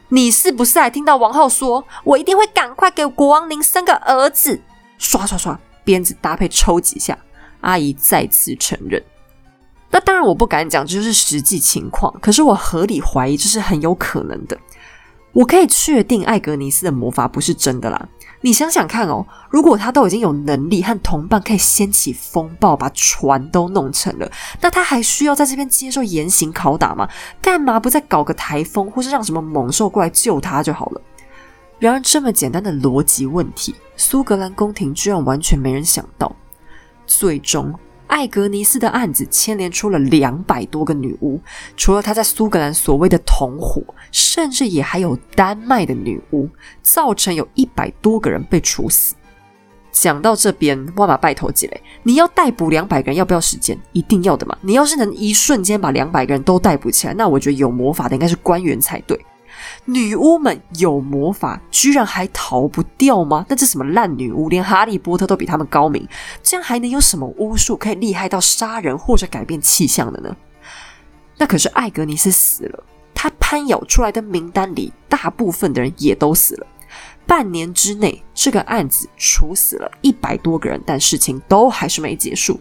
[0.10, 4.62] 你是不是还听到王后说：“我一定会赶快给国王您生个儿子？”
[4.98, 7.18] 刷刷刷，鞭子搭配抽几下。
[7.62, 9.04] 阿姨再次承认。
[9.90, 14.58] 那当然，我不敢讲这就是实际情况，可是我合理怀疑这是很有可能的。
[15.32, 18.08] 我可以确定艾格尼斯的魔法不是真的啦。
[18.46, 24.32] 你想想看哦，如果他都已经有能力和同伴可以掀起风暴，把船都弄沉了，
[24.62, 27.10] 那他还需要在这边接受严刑拷打吗？
[27.42, 31.02] 干嘛不再搞个台风，或是让什么猛兽过来救他就好了？
[31.80, 36.32] 然而，这么简单的逻辑问题，苏格兰宫廷居然完全没人想到。
[37.08, 37.74] 最终，
[38.08, 41.40] 艾格尼斯的案子牵连出了两百多个女巫，
[41.76, 46.48] 除了她在苏格兰所谓的同伙，甚至也还有丹麦的女巫，
[46.82, 49.16] 造成有一百多个人被处死。
[49.92, 53.78] 讲到这边，万马拜托几嘞，你要逮捕两百个人，要不要时间？
[53.94, 54.58] 一定要的嘛！
[54.62, 59.18] 你要是能一瞬间把两百个人都逮捕起来，那我觉得有魔法的应该是官员才对。
[59.86, 63.46] 女巫们有魔法，居然还逃不掉吗？
[63.48, 64.50] 那这什么烂女巫？
[64.50, 66.08] 连哈利波特都比他们高明，
[66.42, 70.36] 这样还能有什么巫术可以厉害到杀人或者改变气象的呢？
[71.38, 76.68] 那可是艾格尼斯死了，他攀咬出来的名单里，大部分的人也都死了。
[77.28, 82.60] 半年之内，这个案子处死了一百多个人，但事情都还是没结束。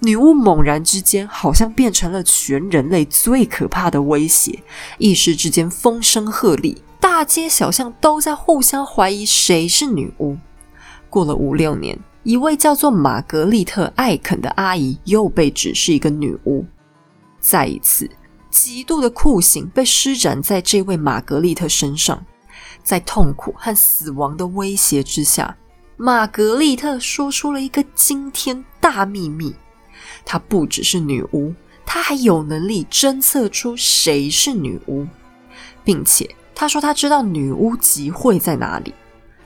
[0.00, 4.62] 女巫猛然之间，好像变成了全人类最可怕的威胁。
[4.98, 10.36] 一时之间，风声鹤唳，大街小巷都在互相怀疑谁是女巫。
[11.10, 16.64] 过了五六年，一位叫做玛格丽特·艾肯的阿姨又被指是一个女巫。
[17.40, 18.08] 再一次，
[18.50, 22.24] 极度的酷刑被施展在这位玛格丽特身上。
[22.84, 25.56] 在痛苦和死亡的威胁之下，
[25.96, 29.54] 玛格丽特说出了一个惊天大秘密。
[30.30, 31.54] 她不只是女巫，
[31.86, 35.06] 她还有能力侦测出谁是女巫，
[35.82, 38.92] 并且她说她知道女巫集会在哪里。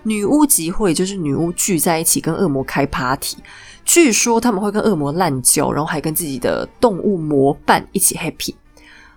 [0.03, 3.37] 女巫集会就是女巫聚在一起跟恶魔开 party，
[3.85, 8.53] 据说他们会跟恶魔滥交，然后还跟自己的动物魔伴一起 happy。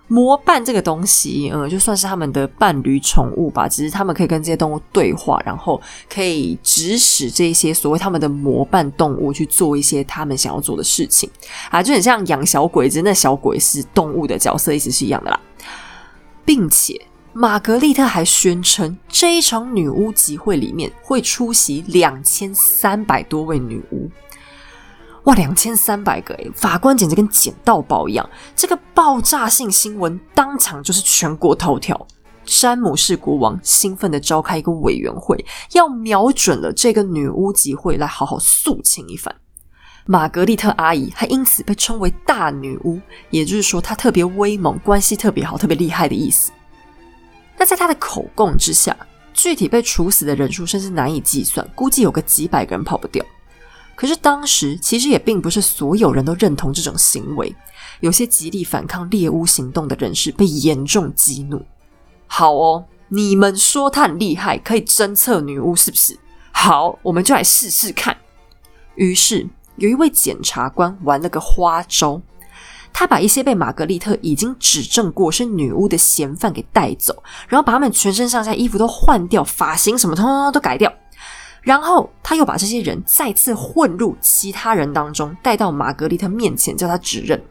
[0.08, 11.28] 魔伴这个东西，嗯，就算是他们的伴侣宠物吧，只是他们可以跟这些动物对话，然后可以指使这些所谓他们的魔伴动物去做一些他们想要做的事情
[11.70, 15.40] 啊，就很像养小鬼子，那小鬼是动物的角色，意思是一样的啦。
[16.44, 17.00] 并且
[17.32, 24.08] 玛格丽特还宣称，这一场女巫集会里面会出席两千三百多位女巫。
[25.26, 28.28] 哇，两千三百个诶，法官简直跟捡到宝一样。
[28.54, 32.06] 这个爆炸性新闻当场就是全国头条。
[32.44, 39.34] 詹姆士国王兴奋的召开一个委员会，要瞄准了这个女巫集会来好好肃清一番。
[40.04, 46.52] 玛格丽特阿姨还因此被称为大女巫，也就是说她特别威猛，关系特别好，特别厉害的意思。
[47.58, 48.96] 那在她的口供之下，
[49.34, 53.26] 具体被处死的人数甚至难以计算，估计有个几百个人跑不掉。
[53.96, 57.52] 可是当时其实也并不是所有人都认同这种行为，
[58.00, 61.64] 有些极力反抗猎巫行动的人士被严重激怒。
[62.26, 66.18] 好哦，你们说他很厉害，可以侦测女巫是不是？
[66.52, 68.16] 好，我们就来试试看。
[68.96, 72.20] 于是有一位检察官玩了个花招，
[72.92, 80.92] 他把一些被玛格丽特已经指证过是女巫的嫌犯给带走，然后把他们全身上下衣服都换掉，发型什么通通都改掉。
[81.66, 87.42] 然后他又把这些人再次混入其他人当中，带到玛格丽特面前，叫他指认。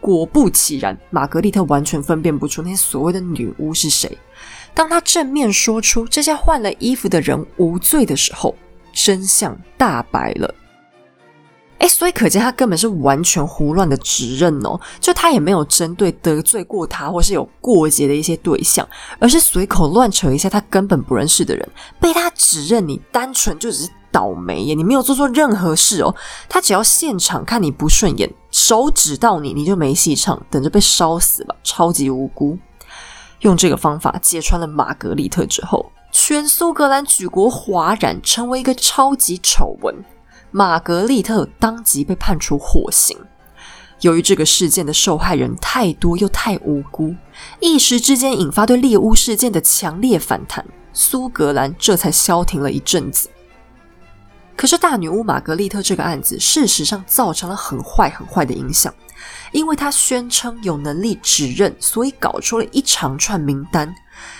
[0.00, 4.18] 果不其然，玛格丽特完全分辨不出那些所谓的女巫是谁。
[4.74, 8.56] 当他正面说出这些换了衣服的人无罪的时候，
[8.92, 10.52] 真相大白了。
[11.84, 21.68] 哎，所以可见他根本是完全胡乱的指认哦，就他也没有针对得罪过他或是有过节的一些对象，而是随口乱扯一下他根本不认识的人，
[22.00, 26.14] 被他指认你单纯就只是倒霉耶，你没有做错任何事哦，
[26.48, 32.56] 他只要现场看你不顺眼，手指到你，你就没戏唱，等着被烧死吧，超级无辜。
[33.40, 39.94] 用这个方法揭穿了玛格丽特之后，全苏格兰举国哗然，成为一个超级丑闻。
[40.56, 43.18] 玛格丽特当即被判处火刑。
[44.02, 47.12] 由于这个事件的受害人太多又太无辜，
[47.58, 53.28] 一时之间引发对猎巫事件的强烈反弹，苏格兰这才消停了一阵子。
[54.56, 58.94] 可是大女巫玛格丽特这个案子，事实上造成了很坏很坏的影响，
[59.50, 63.92] 因为她宣称有能力指认，所以搞出了一长串名单。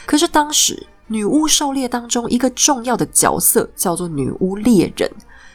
[0.06, 5.10] 可是当时女巫狩猎当中一个重要的角色叫做女巫猎人。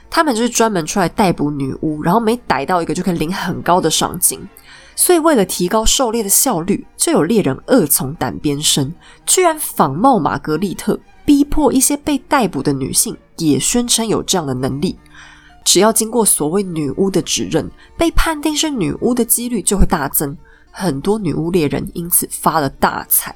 [0.10, 4.40] 他们就是专门出来逮捕女巫，然后每逮到一个就可以领很高的赏金。
[4.96, 8.94] 所以为了提高狩猎的效率，就有猎人恶从胆边生，
[9.26, 15.00] 居然仿冒玛格丽特，逼迫一些被逮捕的女性也宣称有这样的能力。
[15.64, 20.36] 只要经过所谓女巫的指认，被判定是女巫的几率就会大增。
[20.72, 23.34] 很多女巫猎人因此发了大财。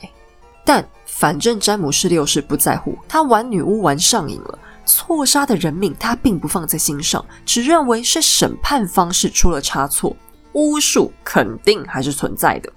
[0.66, 4.60] 但反正詹姆士六世不在乎，他玩女巫玩上瘾了。
[4.86, 10.16] 错杀的人命，他并不放在心上，只认为是审判方式出了差错，
[10.54, 12.72] 巫术肯定还是存在的。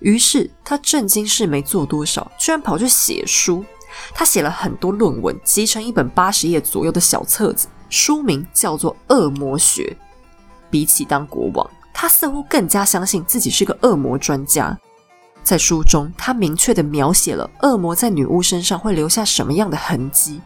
[0.00, 3.64] 于是他震惊事没做多少，居然跑去写书。
[4.12, 9.96] 他写了很多论文，集成一本八十页左右的小册子，书名叫做《恶魔学》。
[10.68, 14.76] 比起当国王，他似乎更加相信自己是个恶魔专家。
[15.44, 20.40] 在书中，他明确的描写了恶魔在女巫身上会留下什么样的痕迹。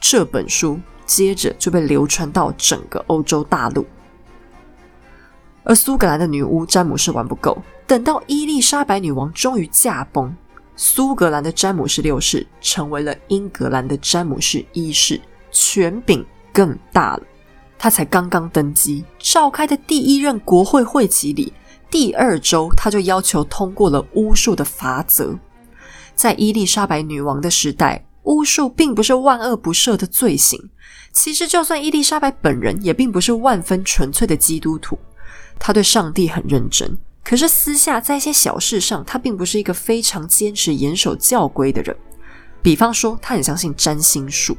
[0.00, 3.86] 这本书接着就被流传到整个欧洲大陆。
[5.64, 10.34] 而苏格兰的女巫詹姆士玩不够，等到伊丽莎白女王终于驾崩，
[10.76, 15.20] 苏格兰的詹姆士六世成为了英格兰的詹姆士一世，
[15.50, 17.22] 权柄更大了。
[17.78, 21.52] 他才刚刚登基，召开的第一任国会会期里，
[21.90, 25.38] 第二周他就要求通过了巫术的法则。
[26.14, 30.70] 在伊丽莎白女王的时代，巫术并不是万恶不赦的罪行。
[31.10, 34.98] 其实，就算伊丽莎白本人也并不是万分纯粹的基督徒。
[35.58, 41.96] 他对上帝很认真，可是私下在一些小事上，他并不是一个非常坚持严守教规的人。
[42.62, 44.56] 比方说，他很相信占星术。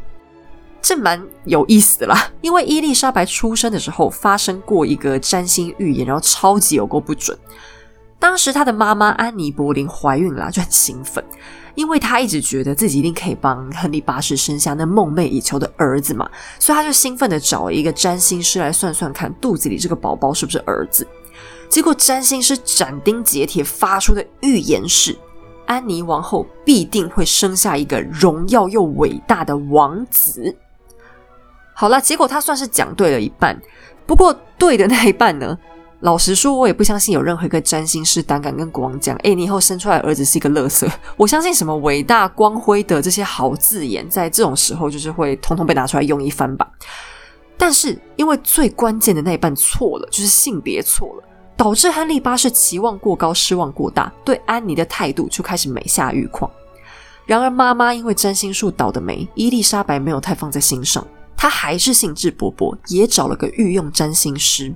[0.82, 7.38] 这蛮有意思的啦，因为伊丽莎白出生的时候发生过一个占星预言，然后超级有够不准。
[8.18, 11.24] 当时她的妈妈安妮·柏林怀孕了，就很兴奋，
[11.80, 21.08] 因为她一直觉得自己一定可以帮亨利八世生下那梦寐以求的儿子嘛，所以她就兴奋的找一个占星师来算算看，肚子里这个宝宝是不是儿子。
[21.70, 25.18] 结果占星师斩钉截铁发出的预言是，
[25.68, 30.54] 安妮王后必定会生下一个荣耀又伟大的王子。
[31.74, 33.58] 好了，结果他算是讲对了一半，
[34.06, 35.58] 不过对的那一半呢？
[36.02, 40.88] 老实说，我也不相信有任何一个占星师胆敢跟国王讲：“哎，你以后生出来儿子是一个乐色。
[41.18, 46.66] ”我相信什么伟大光辉的这些好字眼，在这种时候就是会通通被拿出来用一番吧。
[47.58, 51.24] 但是因为最关键的那一半错了，就是性别错了，
[51.58, 56.50] 导致亨利八世期望过高，失望过大，对安妮的态度就开始每下愈况。
[57.26, 61.06] 然而妈妈因为占星术倒的霉，伊丽莎白没有太放在心上。
[61.36, 64.74] 她还是兴致勃勃，也找了个御用占星师。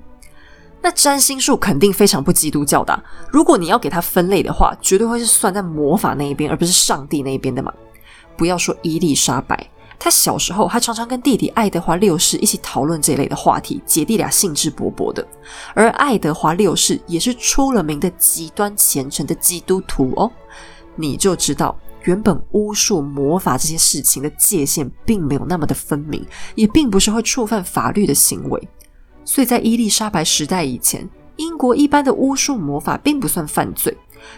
[0.84, 3.04] 那占星术肯定非常不基督教的。
[3.32, 7.74] 如果你要给它分类的话，绝对会是算在魔法那一边，而不是上帝那一边的嘛。
[8.36, 15.26] 不要说伊丽莎白，她小时候还常常跟弟弟爱德华六世一起讨论这类的话题，姐弟俩兴致勃勃的。
[15.74, 20.30] 而爱德华六世也是出了名的极端虔诚的基督徒哦，
[20.96, 21.76] 你就知道。
[22.04, 26.22] 原本巫术、魔法这些事情的界限并没有那么的分明，
[26.54, 28.68] 也并不是会触犯法律的行为。
[29.26, 33.96] 所以在伊丽莎白时代以前，英国一般的巫术、魔法并不算犯罪。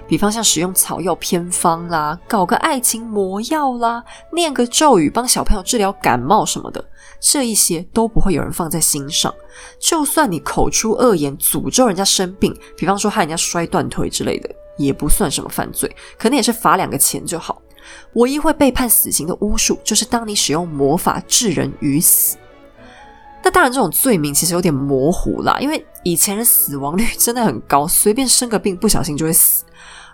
[0.07, 6.83] 比方像使用草药偏方啦，搞个爱情魔药啦，念个咒语帮小朋友治疗感冒什么的，
[7.19, 9.33] 这一些都不会有人放在心上。
[9.79, 14.49] 就算你口出恶言，诅咒人家生病，比方说害人家摔断腿之类的。
[14.77, 17.61] 也不算什么犯罪，可能也是罚两个钱就好。
[18.15, 22.35] 唯一会被判死刑的巫术，就是当你使用魔法致人于死。
[23.45, 29.63] 那当然，这种罪名其实有点模糊啦，因为以前的死亡率真的很高，随便生个病不小心就会死。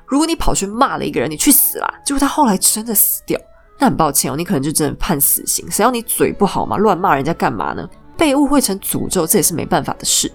[0.05, 3.39] 如果你跑去骂了一个人，你去死啦，结果他后来真的死掉，
[3.79, 5.65] 那很抱歉哦，你可能就真的判死刑。
[5.71, 7.89] 谁要你嘴不好嘛，乱骂人家干嘛呢？
[8.17, 10.29] 被误会成诅咒，这也是没办法的事。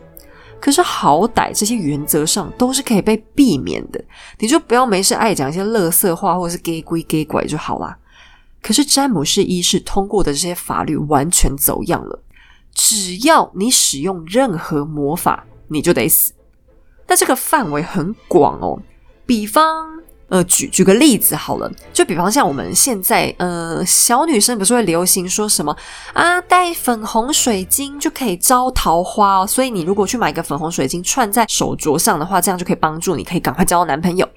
[0.59, 4.03] 可是好歹这些原则上都是可以被避免的，
[4.38, 7.99] 你就不要没事爱讲一些乐色话或者是 gay 归 gay 拐就好啦。
[8.62, 12.22] 可是詹姆士一世通过的这些法律完全走样了，
[12.77, 16.33] 只要你使用任何魔法，你就得死。
[17.09, 18.81] 那这个范围很广哦，
[19.27, 19.97] 比方。
[20.29, 25.77] 呃，举举个例子好了，就比方像我们现在，呃，小女生不是会流行说什么
[26.14, 34.29] 啊，戴粉红水晶就可以招桃花哦，所以你如果去买个粉红水晶串在手镯上的话，这样就可以帮助你可以赶快交到男朋友。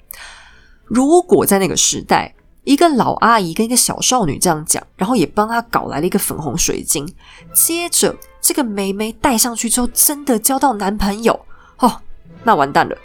[0.84, 7.12] 如果在那个时代，一个老阿姨跟一个小少女这样讲，然后也帮她搞来了一个粉红水晶，
[7.52, 11.46] 接着这个妹妹戴上去之后，真的交到男朋友
[11.78, 12.00] 哦，
[12.44, 12.96] 那完蛋了。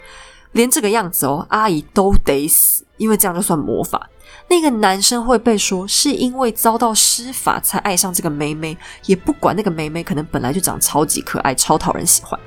[0.52, 4.08] 连这个样子哦，阿姨都得死，因为这样就算魔法。
[4.48, 12.38] 那个男生会被说是因为遭到施法才爱上这个妹妹，也不管那个妹妹可能本来就长超级可爱、超讨人喜欢。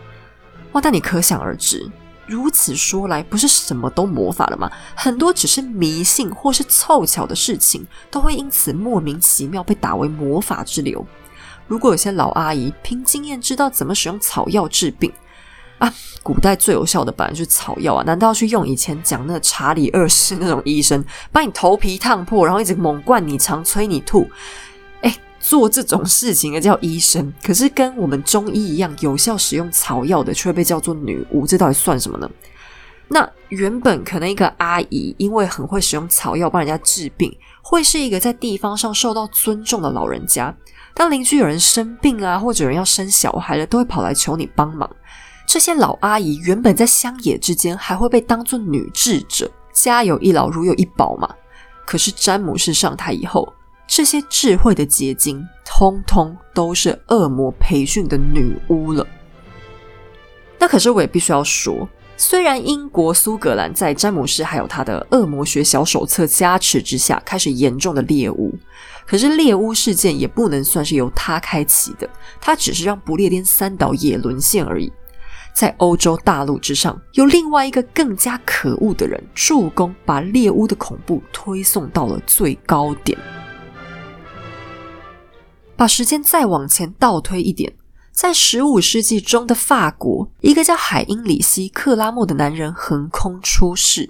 [0.72, 1.88] 哇，但你可想而知，
[2.26, 4.72] 如此说来，不是什么都魔法了吗？
[4.96, 11.06] 很多只是迷信或是凑巧的事情，都会因此莫名其妙被打为魔法之流。
[11.70, 15.10] 如果有些老阿姨凭经验知道怎么使用草药治病。
[15.78, 21.02] 啊，古代最有效的本来就是草药啊，难道要去用以前讲那查理二世那种医生，
[21.32, 24.28] 把你头皮烫破，然后一直猛灌你肠、催你吐？
[25.02, 32.30] 哎，做这种事情的叫医生，可是跟我们中医一样有效使用草药的，却被叫做女巫，这到底算什么呢？
[33.08, 40.54] 那原本可能一个阿姨，因为很会使用草药帮人家治病，会是一个在地方上受到尊重的老人家。
[41.00, 44.90] 当邻居有人生病啊，或者有人要生小孩了，都会跑来求你帮忙。
[45.48, 51.34] 这些老阿姨原本在乡野之间还会被当作女智者，家有一老如有一宝嘛。
[51.86, 53.48] 可是詹姆士上台以后，
[53.88, 59.08] 这些智慧的结晶，通通都是恶魔培训的女巫了。
[60.60, 61.88] 那可是我也必须要说，
[62.22, 68.54] 虽然英国苏格兰在詹姆士还有他的恶魔学小手册加持之下，开始严重的猎巫，
[69.08, 72.10] 可是猎巫事件也不能算是由他开启的，
[72.42, 74.92] 他只是让不列颠三岛也沦陷而已。
[75.54, 83.18] 在欧洲大陆之上，有另外一个更加可恶的人助攻，把猎巫的恐怖推送到了最高点。
[85.78, 87.72] 把时间再往前倒推一点，
[88.22, 94.10] 在十五世纪中的法国，一个叫海因里希·克拉莫的男人横空出世。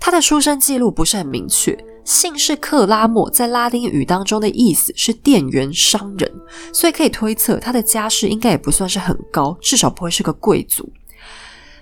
[0.00, 1.78] 他的出生记录不是很明确。
[2.02, 6.28] 姓氏克拉莫在拉丁语当中的意思是店员、商人，
[6.72, 10.90] 所以可以推测他的家世应该也不算是很高，至少不会是个贵族。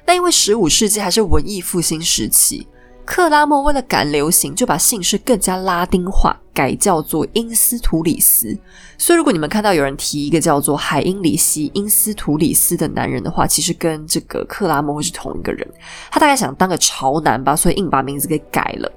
[0.04, 2.68] 那因为十五世纪还是文艺复兴时期，
[3.05, 8.59] 克拉莫为了赶流行，就把姓氏更加拉丁化，改叫做因斯图里斯。
[8.96, 15.68] 所以如果你们看到有人提一个叫做海因里希·因斯图里斯的男人的话，其实跟这个克拉莫会是同一个人。
[16.11, 18.90] 他大概想当个潮男吧，所以硬把名字给改了。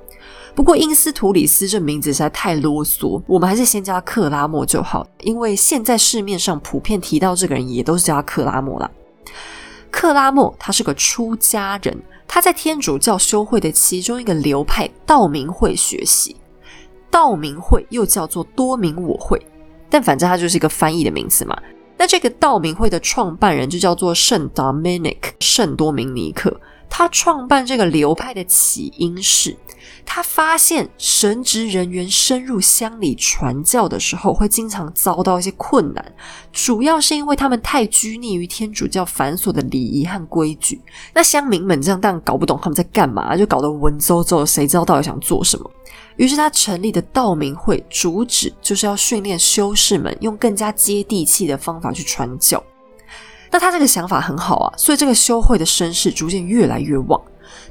[0.55, 5.05] 不过，因斯图里斯这名字实在太啰嗦，我们还是先叫他克拉莫就好。
[5.19, 8.89] 因为现在市面上普遍提到这个人，也都是叫他克拉莫啦。
[9.91, 11.95] 克拉莫他是个出家人，
[12.27, 16.35] 他在天主教修会的其中一个流派道明会学习。
[17.09, 19.41] 道明会又叫做多明我会，
[19.89, 21.57] 但反正它就是一个翻译的名词嘛。
[21.97, 26.59] 那这个道明会的创办人就叫做圣 Dominic 圣多明尼克。
[26.89, 29.55] 他创办这个流派的起因是，
[30.05, 36.13] 他发现神职人员深入乡里传教的时候，会经常遭到一些困难，
[36.51, 40.81] 主要是因为他们太拘泥于天主教繁琐的礼仪和规矩。
[41.13, 45.69] 那乡民们这样当然搞不懂他们在干嘛，就搞得文绉绉，谁知道到底想做什么？
[46.15, 52.61] 于是他成立的道明会，主旨就是要训练修士们用更加接地气的方法去传教。
[53.51, 57.21] 那他这个想法很好啊，所以这个修会的声势逐渐越来越旺。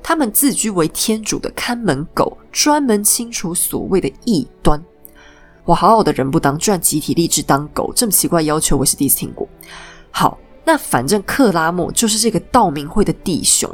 [0.03, 4.81] 他们自居为天主的看门狗，专门清除所谓的异端。
[5.65, 9.49] 我好好的人不当，居然集体立志当狗，这么奇怪要求，我是第一次听过。
[10.11, 13.69] 好，那反正克拉莫就是这个道明会的弟兄，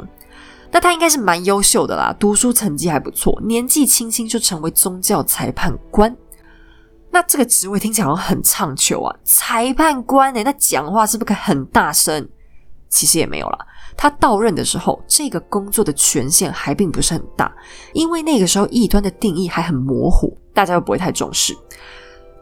[0.71, 6.15] 那他应该是蛮优秀的啦，读书成绩还不错，年纪轻轻就成为宗教裁判官。
[7.13, 12.27] 那这个职位听起来好像很畅求啊，裁判官哎，那讲话是不是可以很大声？
[12.89, 13.59] 其实也没有啦。
[13.95, 17.53] 他到任的时候，这个工作的权限还并不是很大，
[17.93, 21.55] 因为那个时候异端的定义还很模糊，大家又不会太重视。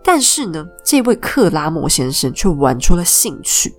[0.02, 3.76] 但是呢，这位克拉莫先生却玩出了兴趣。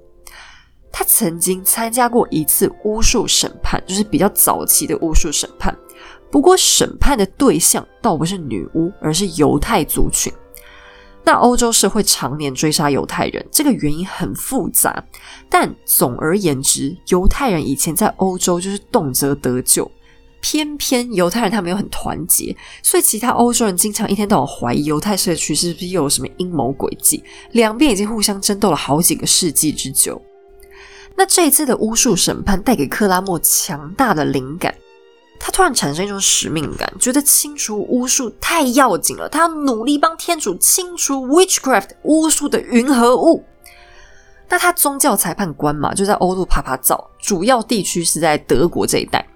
[0.93, 5.74] 他曾经参加过一次巫术审判，就是比较早期的巫术审判。
[6.30, 10.30] 不过审判的对象倒不是女巫，而是犹太族群。
[11.25, 15.05] 那欧洲社会常年追杀犹太人，这个原因很复杂。
[15.49, 19.89] 但总而言之，犹太人以前在欧洲就是动辄得救，
[20.41, 27.23] 偏偏犹太人他们又很团结，所以其他欧洲人经常一天到晚怀疑犹太社区是不是又有什么阴谋诡计。
[27.53, 30.20] 两边已经互相争斗了好几个世纪之久。
[31.14, 34.75] 那这一次的巫术审判带给克拉莫强大的灵感。
[35.45, 43.45] 他突然产生一种使命感，觉得清除巫术太要紧了，他要努力帮天主清除 witchcraft 巫术的云和雾。
[44.49, 49.26] 那他宗教裁判官嘛，就在欧陆啪啪造，主要地区是在德国这一带。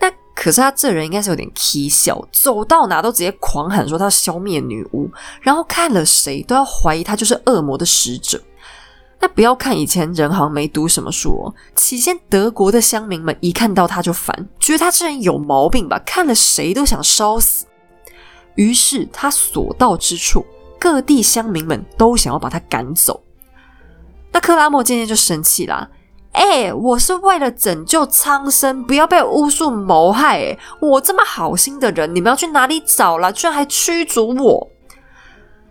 [0.00, 5.10] 那可是他这人应该是有点蹊跷，走到哪都直接狂喊说他要消灭女巫，
[5.42, 8.40] 然后看了谁都要怀疑他就是恶魔的使者。
[9.20, 11.54] 那不要看以前人好像没读什么书哦。
[11.74, 17.66] 起先德国的乡民们一看到他就烦，觉得他这人有毛病吧，看了谁都想烧死。
[18.54, 20.44] 于是他所到之处，
[20.78, 23.22] 各地乡民们都想要把他赶走。
[24.32, 25.88] 那克拉莫渐渐就生气啦，
[26.32, 30.38] 哎，我是为了拯救苍生，不要被巫术谋害。
[30.40, 33.32] 哎，我这么好心的人，你们要去哪里找了？
[33.32, 34.68] 居然还驱逐我！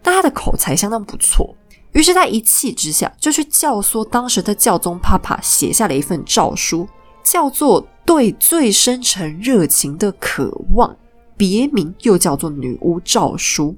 [0.01, 1.55] 但他的口才相当不错。
[1.93, 6.87] 于是他一气之下就去教唆当时的教宗帕帕写下了一份诏书，
[7.23, 10.91] 叫做《对最深沉热情的渴望》，
[11.35, 13.71] 别名又叫做《女巫诏书》。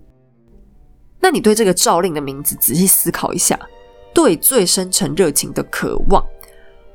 [1.19, 3.55] 那你对这个诏令的名字仔细思考一下，
[4.13, 6.21] 《对最深沉热情的渴望》，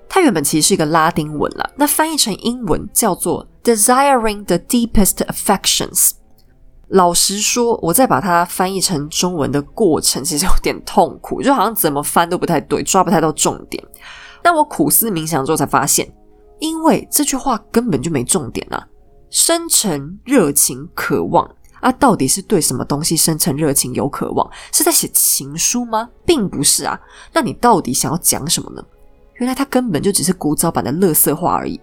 [0.09, 6.11] 它原本其实是一个拉丁文了，那翻译成英文叫做 “desiring the deepest affections”。
[6.89, 13.83] 老实说，我再把它翻译成中文的过程，其实有点痛苦，就好像怎么翻都不太对，抓不太到重点。
[14.43, 16.09] 但我苦思冥想之后才发现，
[16.61, 18.87] 因为这句话根本就没重点啊！
[19.31, 21.45] 深沉、热情、渴望
[21.81, 24.49] 啊，到底是对什么东西深沉、热情、有渴望？
[24.73, 26.09] 是在写情书吗？
[26.25, 26.99] 并不是啊！
[27.33, 28.83] 那你到底想要讲什么呢？
[29.35, 31.81] 原来它根本就只是古早版的乐色话而已。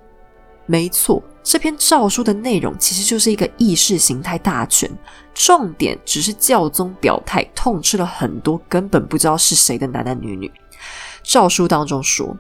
[0.66, 4.90] 没错，这篇诏书的内容其实就是一个意识形态大全，
[5.34, 10.52] 重点只是教宗表态，痛斥了很多根本不知道是谁的男男女女。
[11.22, 12.36] 诏书当中说，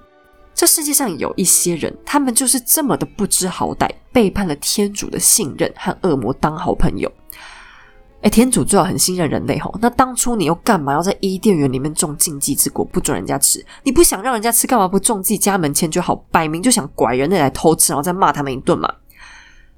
[0.56, 7.12] 这世界上有一些人，他们就是这么的不知好歹，背叛了天主的信任，和恶魔当好朋友。
[8.24, 13.64] 哎，天主最好很信任人类吼，那当初你又干嘛要在伊甸园里面种禁忌之果，不准人家吃？
[13.84, 16.16] 你不想让人家吃，干嘛不种自己家门前就好？
[16.32, 18.90] 摆明就想拐人类来偷吃，然后再骂他们一顿嘛。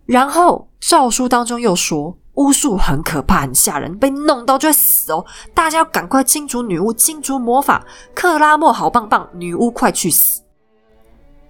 [0.06, 5.26] 然后诏书当中又说，巫术很可怕，很吓人，被弄到就会死哦。
[5.56, 7.84] 大家要赶快清除女巫，清除魔法。
[8.14, 10.44] 克拉莫好棒棒，女巫快去死。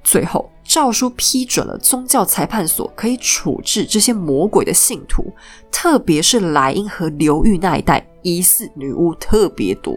[0.02, 0.50] 最后。
[0.66, 5.32] 诏书批准了宗教裁判所可以处置这些魔鬼的信徒，
[5.72, 9.96] 特别是莱茵河流域那一带，疑似女巫特别多。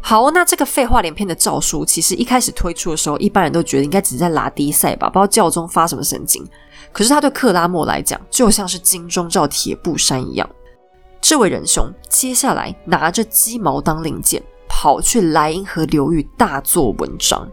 [0.00, 6.44] 好，那这个废话连篇的诏书，其实一开始推出的时候，一般人都觉得应该只是在拉低赛吧，不知道教宗发什么神经。
[6.92, 10.48] 可是他对克拉莫来讲，就像是金钟罩铁布衫一样。
[11.20, 17.48] 这位仁兄接下来拿着鸡毛当令箭，跑去莱茵河流域大做文章。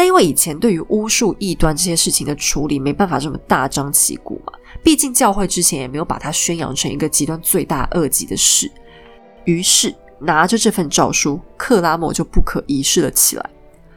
[0.00, 8.72] 但因为以前对于巫术异端这些事情的处理没办法这么大张旗鼓嘛，毕竟教会之前也没有把它宣扬成一个极端罪大恶极的事。
[9.44, 13.50] 于是拿着这份诏书，克拉莫就不可一世了起来。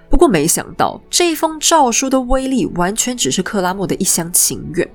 [0.09, 4.85] 不过没想到这一封诏书的威力完全只是克拉莫的一厢情愿。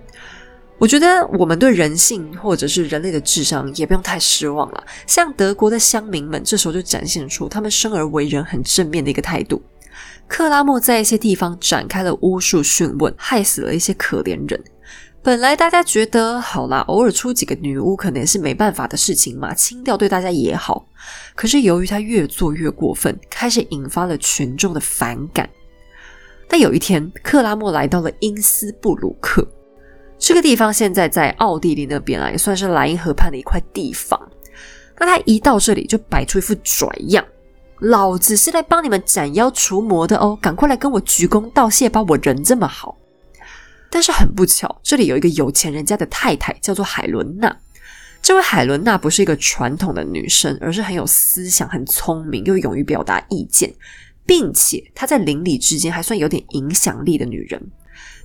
[0.77, 4.85] 我觉得我们对人性或者是人类的智商也不用太失望了。
[5.07, 9.63] 像德国的乡民们这时候就展现出他们生而为人很正面的一个态度。
[10.29, 14.63] 克拉莫在一些地方展开了巫术讯问，害死了一些可怜人。
[15.21, 20.87] 本来大家觉得好啦，偶尔出几个女巫可能是没办法的事情嘛，清掉对大家也好。
[21.35, 25.49] 可是由于他越做越过分，开始引发了群众的反感。
[26.49, 29.47] 但有一天，克拉莫来到了因斯布鲁克
[30.19, 34.19] 这个地方，现在在奥地利那边啊，也算是莱茵河畔的一块地方。
[34.99, 37.25] 那他一到这里，就摆出一副拽样。
[37.81, 42.03] 老子是来帮你们斩妖除魔的哦，赶快来跟我鞠躬道谢吧！
[42.09, 42.97] 我人这么好。
[43.91, 47.57] 但是很不巧，这里有一个有钱人家的太太，叫做海伦娜。
[48.21, 53.73] 这位海伦娜不是一个传统的女生，而是很有思想、很聪明，又勇于表达意见，
[54.27, 57.71] 并且她在邻里之间还算有点影响力的女人。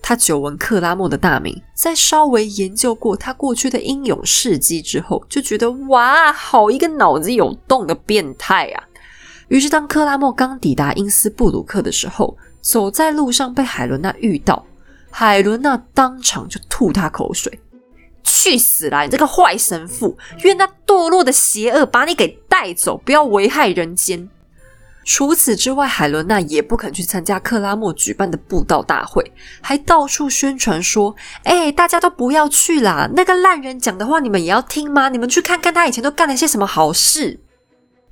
[0.01, 8.83] 她久闻克拉莫的大名，在稍微研究过他过去的英勇事迹之后，就觉得哇，好一个脑子有洞的变态啊！
[9.49, 14.65] 于是，当克拉莫刚抵达因斯布鲁克的时候，走在路上被海伦娜遇到，
[15.11, 17.59] 海伦娜当场就吐他口水
[18.23, 19.03] ：“去死啦！
[19.03, 24.29] 你这个坏神父，愿那堕落的邪恶把你给带走，不要危害人间。”
[25.05, 31.13] 除此之外，海伦娜也不肯去参加克拉莫举办的布道大会，还到处宣传说
[31.43, 33.09] ：“哎，大家都不要去啦！
[33.13, 35.09] 那个烂人讲的话，你们也要听吗？
[35.09, 37.41] 你们去看看他以前都干了些什么好事。”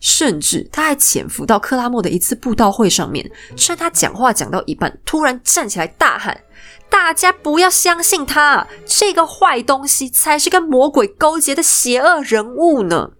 [0.01, 6.41] 甚至他还潜伏到克拉莫的一次布道会上面，趁他讲话讲到一半，突然站起来大喊
[6.89, 13.11] ：“大家不要相信他，这个坏东西才是跟魔鬼勾结的邪恶人物呢！”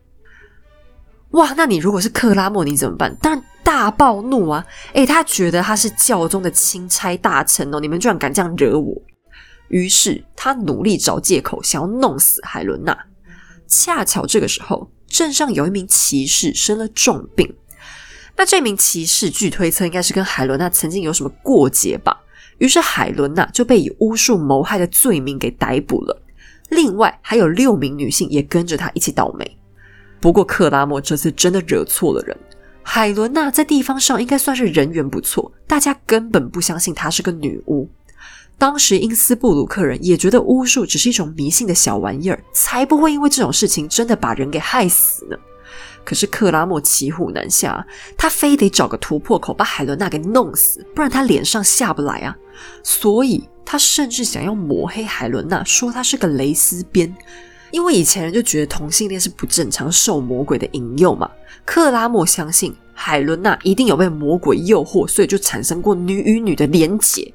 [1.33, 3.15] 哇，那你如果是克拉莫，你怎么办？
[3.21, 4.65] 当然大暴怒啊！
[4.93, 8.99] 诶，他觉得他是教宗的钦差大臣哦，你们居然敢这样惹我！
[9.69, 12.97] 于是他努力找借口，想要弄死海伦娜。
[13.67, 14.89] 恰巧这个时候。
[15.11, 17.53] 镇上有一名骑士生了重病，
[18.37, 22.21] 那这名骑士据推测应该是跟海伦娜曾经有什么过节吧。
[22.57, 26.21] 于是海伦娜就被以巫术谋害的罪名给逮捕了。
[26.69, 29.57] 另外还有六名女性也跟着他一起倒霉。
[30.19, 32.37] 不过克拉莫这次真的惹错了人。
[32.83, 37.89] 海伦娜在地方上应该算是人缘不错，大家根本不相信她是个女巫。
[38.61, 45.35] 当时因斯布鲁克人也觉得巫术只是一种迷信的小玩意儿，才不会因为这种事情真的把人给害死呢。
[46.05, 47.83] 可是克拉莫骑虎难下，
[48.15, 52.37] 他非得找个突破口把海伦娜给弄死，不然他脸上下不来啊。
[52.83, 57.11] 所以他甚至想要抹黑海伦娜，说她是个蕾丝边，
[57.71, 61.27] 因为以前人就觉得同性恋是不正常、受魔鬼的引诱嘛。
[61.65, 67.33] 克拉莫相信海伦娜一定有被魔鬼诱惑，所以就产生过女与女的连结。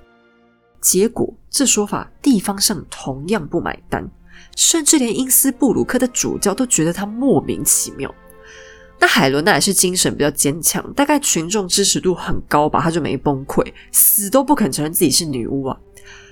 [0.86, 4.08] 结果，这说法地方上同样不买单，
[4.54, 8.14] 甚至连因斯布鲁克的主教都觉得他莫名其妙。
[9.00, 15.76] 那海伦娜也是精神比较坚强，大概群众支持度很高吧，她就没崩溃，死都不肯承认自己是女巫啊。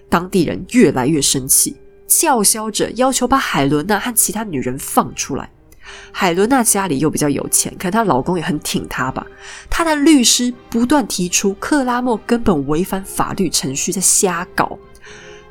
[0.09, 1.76] 当地人越来越生气，
[2.07, 5.50] 叫嚣着要求把海伦娜和其他女人放出来。
[6.12, 9.26] 海伦娜家里又比较有钱，可她老公也很挺她吧。
[9.68, 14.78] 她的律师不断提出克拉莫根本违反法律程序，在瞎搞。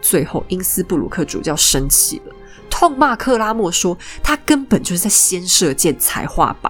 [0.01, 2.35] 最后，因斯布鲁克主教生气了，
[2.69, 6.69] 痛骂克拉莫说他根本就是在先射箭才画靶。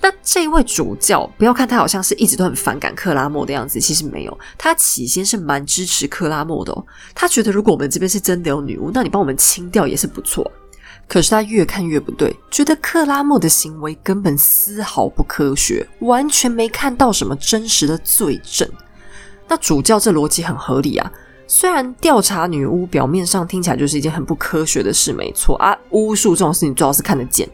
[0.00, 6.84] 那这位主教，不要看他好像是一直都很反感克拉莫的样子，其实没有，他起先是蛮支持克拉莫的。
[7.14, 10.50] 他觉得如果我们这边是真的有女巫，那你帮我们清掉也是不错。
[11.06, 18.68] 可是他越看越不对，觉得克拉莫的行为根本丝毫不科学，完全没看到什么真实的罪证。
[19.46, 21.12] 那主教这逻辑很合理啊，
[21.46, 27.48] 虽然调查女巫表面上听起来就是一件很不科学的事，没错啊，巫术这种事情最好是看得见。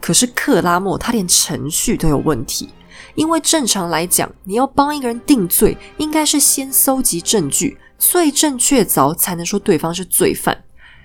[0.00, 2.68] 可是克拉莫他连程序都有问题，
[3.16, 10.62] 因为正常来讲，你要帮一个人定罪，应该是先搜集证据，罪证确凿才能说对方是罪犯。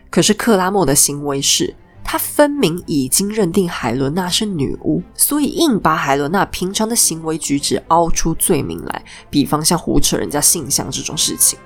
[0.09, 11.59] 可是克拉莫的行为是，他分明已经认定海伦娜是女巫，所以硬把海伦娜平常的行为举止凹出罪名来，比方像胡扯人家性向这种事情。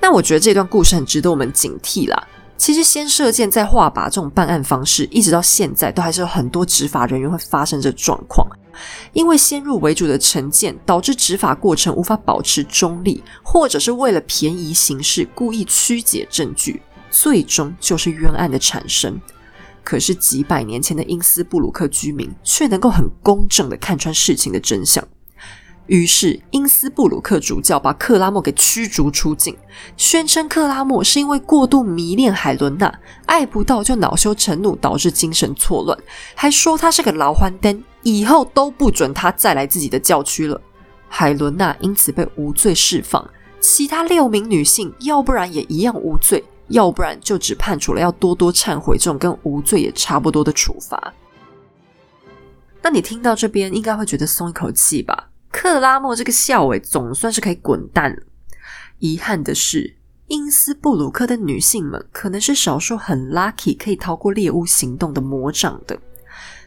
[0.00, 2.26] 那我觉得这段故事很值得我们警惕啦。
[2.56, 8.48] 其实，先射箭再画靶这种办案方式，一直到现在都还是有很多执法人员会发生这状况。
[9.12, 19.20] 因为先入为主的成见，导致执法过程无法保持中立，或者是为了便宜行事，故意曲解证据，最终就是冤案的产生。
[19.84, 25.06] 可是几百年前的因斯布鲁克居民却能够很公正的看穿事情的真相。
[25.86, 29.56] 于是，因斯布鲁克主教把克拉莫给驱逐出境，
[29.96, 32.92] 宣称克拉莫是因为过度迷恋海伦娜，
[33.26, 35.96] 爱不到就恼羞成怒，导致精神错乱，
[36.34, 40.60] 还说他是个老欢灯，以后都不准他再来自己的教区了。
[41.08, 43.28] 海伦娜因此被无罪释放，
[43.58, 51.12] 其他六名女性要不然也一样无罪，要不然就只判处了要多多忏悔这种跟无罪也差不多的处罚。
[52.80, 55.30] 那你听到这边，应该会觉得松一口气吧？
[55.50, 58.22] 克拉莫这个校委总算是可以滚蛋了。
[59.00, 59.96] 遗憾的是，
[60.28, 65.98] 因斯布鲁克的女性们可能是少数很 lucky 可以逃过猎巫行动的魔掌的。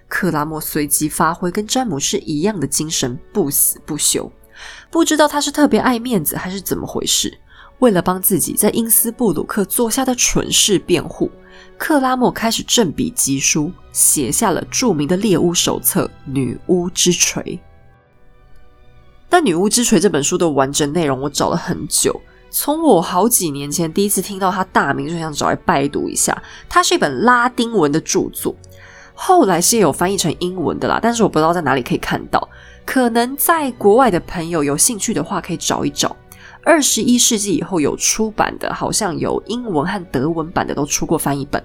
[0.10, 4.30] 克拉莫随即发挥跟詹姆士一样的精神，不死不休。
[4.89, 7.39] 不知道他是特别爱面子还是怎么回事，
[7.78, 11.32] 为了帮自己在因斯布鲁克做下的蠢事辩护，
[11.78, 17.41] 克拉莫开始振笔疾书，写下了著名的猎巫手册《女巫之锤》。
[19.30, 22.20] 但《女巫之锤》这本书的完整内容，我找了很久。
[22.51, 26.41] 从我好几年前第一次听到它大名，就想找来拜读一下。
[26.68, 28.55] 它是一本拉丁文的著作，
[29.22, 32.47] 后来是有翻译成英文的啦，但是我不知道在哪里可以看到。
[32.86, 36.15] 可能在国外的朋友有兴趣的话，可以找一找。
[36.63, 41.61] 二十一世纪以后有出版的，好像有英文和德文版的都出过翻译本。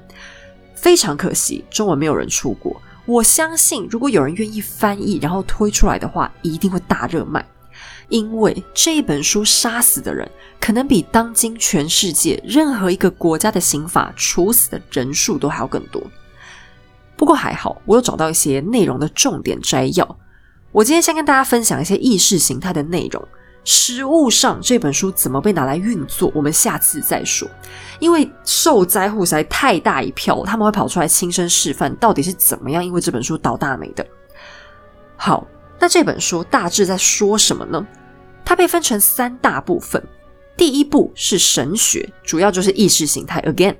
[0.75, 2.77] 非常可惜，中文没有人出过。
[3.07, 7.47] 我相信，如果有人愿意翻译，然后推出来的话，一定会大热卖。
[8.09, 10.29] 因为这一本书杀死的人，
[10.61, 16.03] 可能比当今全世界任何一个国家的刑法处死的人数都还要更多。
[17.17, 20.19] 不过还好，我有找到一些内容的重点摘要。
[20.73, 23.23] 我今天先跟大家分享一些意识形态的内容。
[23.65, 27.49] 实物上这本书怎么被拿来运作，我们下次再说。
[27.99, 34.07] 因为受灾户实在太大一票，他们会跑出来亲身示范到底是怎么样因为这本书倒大霉的。
[35.17, 35.47] 好。
[35.77, 37.85] 那这本书大致在说什么呢？
[38.43, 40.03] 它被分成三大部分。
[40.57, 43.43] 第一步是神学，主要就是意识形态。
[43.43, 43.77] Again，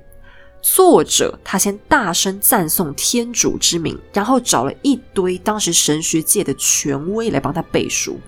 [0.67, 8.19] 作者他先大声赞颂天主之名，然后找了一堆当时神学界的权威来帮他背书。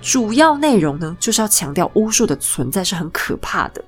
[0.00, 3.84] 主要内容呢，就是要强调巫术的存在是很可怕的。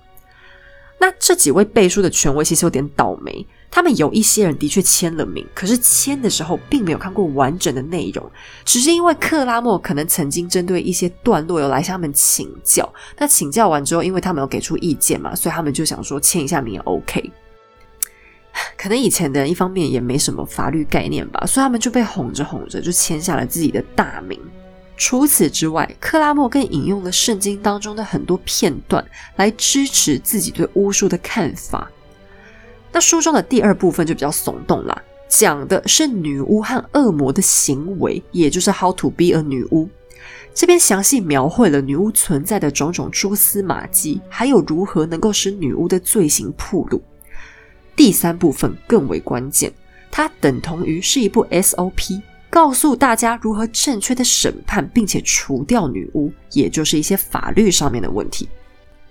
[0.99, 3.47] 那这几位背书的权威其实有点倒霉。
[3.70, 8.28] 他们有一些人的确签了名，可是签的时候并没有看过完整的内容，
[8.64, 12.93] 只是因为克拉莫可能曾经针对一些段落有来向他们请教。
[13.16, 17.30] 那请教完之后，因为他们有给出意见嘛，所以他们就想说签一下名也 OK。
[18.76, 24.38] 可能以前的人一方面也没什么法律概念吧，所以他们就被哄着哄着就签下了自己的大名。
[24.96, 29.04] 除此之外，克拉默更引用了圣经当中的很多片段
[29.36, 31.90] 来支持自己对巫术的看法。
[32.92, 39.86] 那书中的第二部分就比较耸动啦，讲的是女巫和恶魔的行为，也就是 How to be a 女巫。
[40.54, 47.02] 这边详细描绘了女巫存在的种种蛛丝马迹，还有如何能够使女巫的罪行暴露。
[47.97, 49.72] 第三部分更为关键。
[50.11, 58.49] 它等同于是一部 SOP，告诉大家如何正确的审判并且除掉女巫，也就是一些法律上面的问题。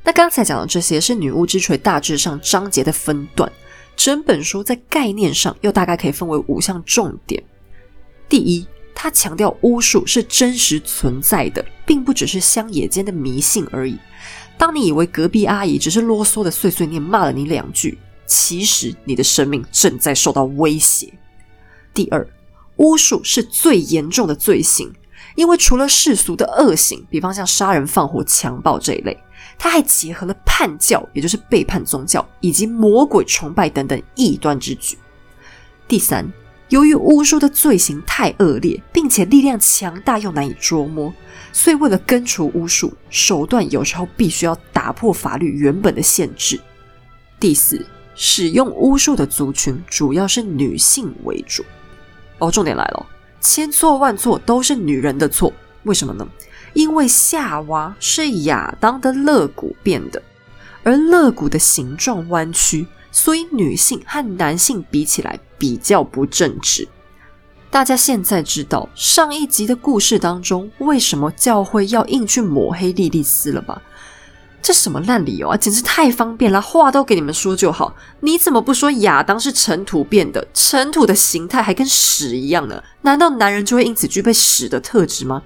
[0.03, 3.51] 那刚才讲的这些是《女巫之锤》大致上章节的分段，
[3.95, 7.43] 整本书在概念上又大概可以分为五项重点。
[8.29, 13.97] 第一，它强调巫术是真实存在的，并不只是乡野间的迷信而已。
[14.57, 21.13] 当你以为隔壁阿姨只是啰嗦的碎碎念骂了你两句，其实你的生命正在受到威胁。
[21.93, 22.27] 第二，
[22.77, 24.91] 巫术是最严重的罪行，
[25.35, 29.17] 因为除了世俗的恶行，比方像杀人放火、强暴这一类。
[29.57, 34.97] 它还结合了叛教，也就是背叛宗教，以及魔鬼崇拜等等异端之举。
[35.87, 36.29] 第三，
[36.67, 41.13] 由于巫术的罪行太恶劣，并且力量强大又难以捉摸，
[41.53, 46.59] 所以为了根除巫术，手段有时候必须要打破法律原本的限制。
[47.39, 51.63] 第四，使用巫术的族群主要是女性为主。
[52.39, 53.05] 哦，重点来了，
[53.39, 55.53] 千错万错都是女人的错，
[55.83, 56.27] 为什么呢？
[56.73, 60.21] 因为夏娃是亚当的肋骨变的，
[60.83, 66.85] 而肋骨的形状弯曲，所以女性和男性比起来比较不正直。
[67.71, 73.81] 大家现在知道上一集的故事当中为什么教会要硬去抹黑莉莉丝了吧？
[74.65, 75.55] 这什么烂理由啊！
[75.55, 77.93] 简直太方便了，话都给你们说就好。
[78.21, 80.47] 你怎么不说亚当是尘土变的？
[80.55, 82.83] 尘土的形态还跟屎一样呢？
[83.03, 85.43] 难道男人就会因此具备屎的特质吗？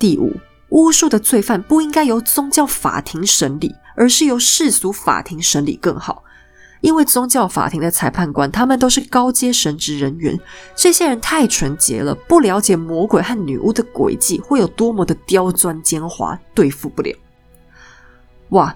[0.00, 0.34] 第五。
[0.70, 6.24] 巫术的罪犯不应该由宗教法庭审理，而是由世俗法庭审理更好。
[6.80, 10.36] 因为宗教法庭的裁判官，他们都是高阶神职人员，
[10.74, 17.16] 这些人太纯洁了，不了解魔鬼和女巫的诡计会有多么的刁钻奸猾，对付不了。
[18.50, 18.74] 哇，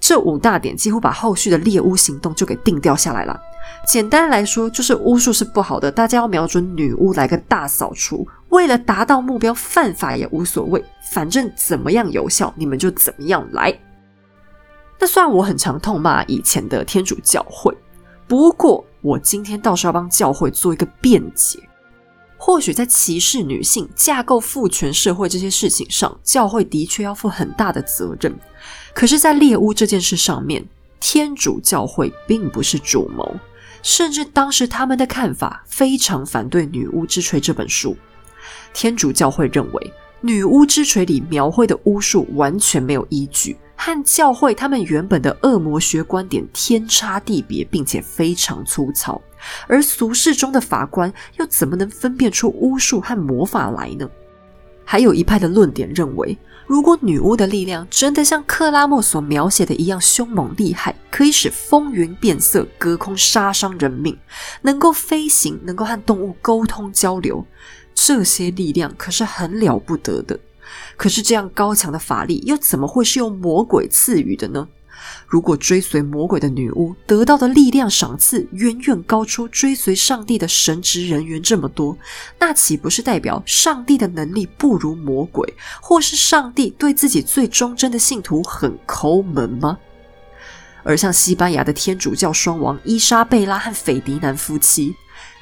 [0.00, 3.40] 这五大点几乎把后续的猎巫行动就给定掉下来了。
[3.86, 8.26] 简单来说，就是巫术是不好的，大家要瞄准女巫来个大扫除。
[8.48, 13.76] 为了达到目标，犯法也无所谓，反正怎么样有效，你们就怎么样来。
[15.00, 17.76] 那虽然我很常痛骂以前的天主教会，
[18.28, 21.58] 不过我今天倒是要帮教会做一个辩解。
[22.36, 28.36] 或许在歧视女性、架构父权社会这些事情上，教会的确要负很大的责任。
[28.94, 30.64] 可是，在猎巫这件事上面，
[31.00, 33.36] 天主教会并不是主谋。
[33.82, 37.96] 甚至当时他们的看法非常反对《女巫之锤》这本书。
[38.72, 39.82] 天主教会认为，
[40.20, 49.20] 《女巫之锤》里描绘的巫术完全没有依据，和教会他们原本的恶魔学观点天差地别，并且非常粗糙。
[49.66, 54.08] 而俗世中的法官又怎么能分辨出巫术和魔法来呢？
[54.92, 56.36] 还有一派的论点认为。
[56.66, 64.18] 如果女巫的力量真的像克拉莫所描写的一样凶猛厉害，可以使风云变色、隔空杀伤人命，
[64.60, 67.42] 能够飞行，能够和动物沟通交流，
[67.94, 70.38] 这些力量可是很了不得的。
[70.98, 74.68] 可是这样高强的法力，又怎么会是用魔鬼赐予的呢？
[75.32, 81.96] 如果追随魔鬼的女巫得到的力量赏赐远远高出追随上帝的神职人员这么多，
[82.38, 89.78] 那岂不是代表上帝的能力不如魔鬼，或是上帝对自己最忠贞的信徒很抠门吗？
[90.82, 94.94] 而像西班牙的天主教双王伊莎贝拉和斐迪南夫妻，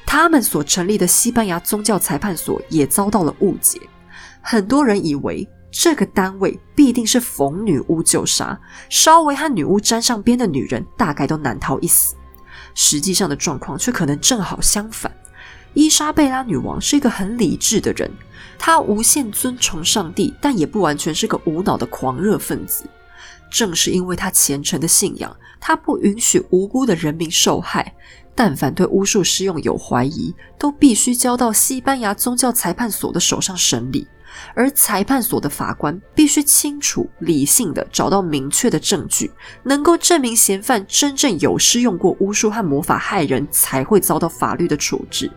[0.05, 3.77] 他们所成立的西班牙宗教裁判所也遭到了误解，
[4.41, 5.45] 很多人以为。
[5.71, 8.59] 这个单位必定是逢女巫就杀，
[8.89, 12.15] 稍微和女巫沾上边的女人，大概都难逃一死。
[12.75, 15.11] 实际上的状况却可能正好相反。
[15.73, 18.11] 伊莎贝拉女王是一个很理智的人，
[18.59, 22.83] 她无限尊崇上帝，但也不完全是个无脑的狂热分子。
[23.49, 27.95] 正是因为她虔诚的信仰，她不允许无辜的人民受害。
[28.35, 34.07] 但凡对巫术施用有怀疑，都必须交到西班牙宗教裁判所的手上审理。
[34.53, 39.31] 而裁判所的法官必须清楚、理性的找到明确的证据，
[39.63, 45.31] 能够证明嫌犯真正有施用过巫术和魔法害人，才会遭到法律的处置。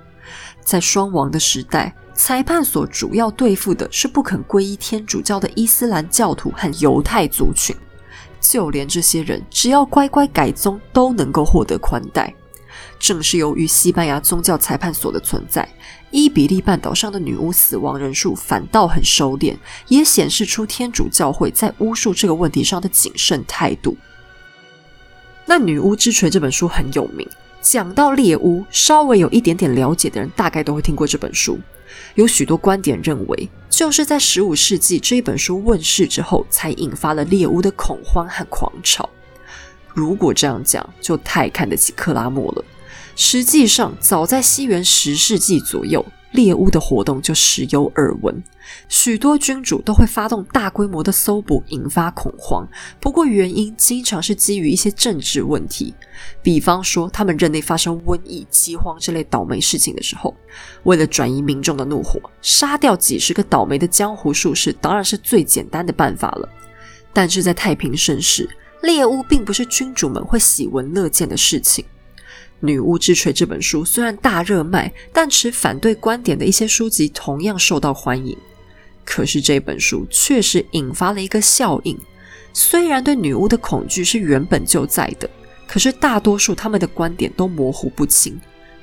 [0.62, 7.76] 在双王的时代，裁判所主要对付的是不肯皈依天主教的伊斯兰教徒和犹太族群，
[8.40, 12.32] 就连这些人只要乖乖改宗，都能够获得宽待。
[12.98, 15.68] 正是由于西班牙宗教裁判所的存在。
[16.14, 19.56] 伊比利半岛上的女巫死亡人数反倒很收敛，
[19.88, 23.96] 也显示出天主教会在巫术这个问题上的谨慎态度。
[25.44, 27.28] 那《女巫之锤》这本书很有名，
[27.60, 31.58] 讲到猎巫，稍微有一点点了解的人，大概都会听过这本书。
[32.14, 39.10] 有许多观点认为，就是在十五世纪这一本书问世之后，才引发了猎巫的恐慌和狂潮。
[39.92, 42.64] 如果这样讲，就太看得起克拉莫了。
[43.16, 48.42] 实际上，早在西元十世纪左右，猎巫的活动就时有耳闻。
[48.88, 52.66] 许多君主都会发动大规模的搜捕，引发恐慌。
[52.98, 55.94] 不过，原因经常是基于一些政治问题。
[56.42, 60.34] 比方说，他们任内发生瘟疫、饥荒这类倒霉事情的时候，
[60.84, 66.48] 为了转移民众的怒火，杀掉几十个倒霉的江湖术士，当然是最简单的办法了。
[67.12, 68.48] 但是在太平盛世，
[68.82, 71.84] 猎巫并不是君主们会喜闻乐见的事情。
[72.60, 78.36] 《女巫之锤》这本书虽然大热卖，但持反对观点的一些书籍同样受到欢迎。
[79.04, 81.98] 可是这本书确实引发了一个效应，
[82.54, 85.28] 虽然对女巫的恐惧是原本就在的，
[85.66, 88.32] 可是大多数他们的观点都模糊不清。《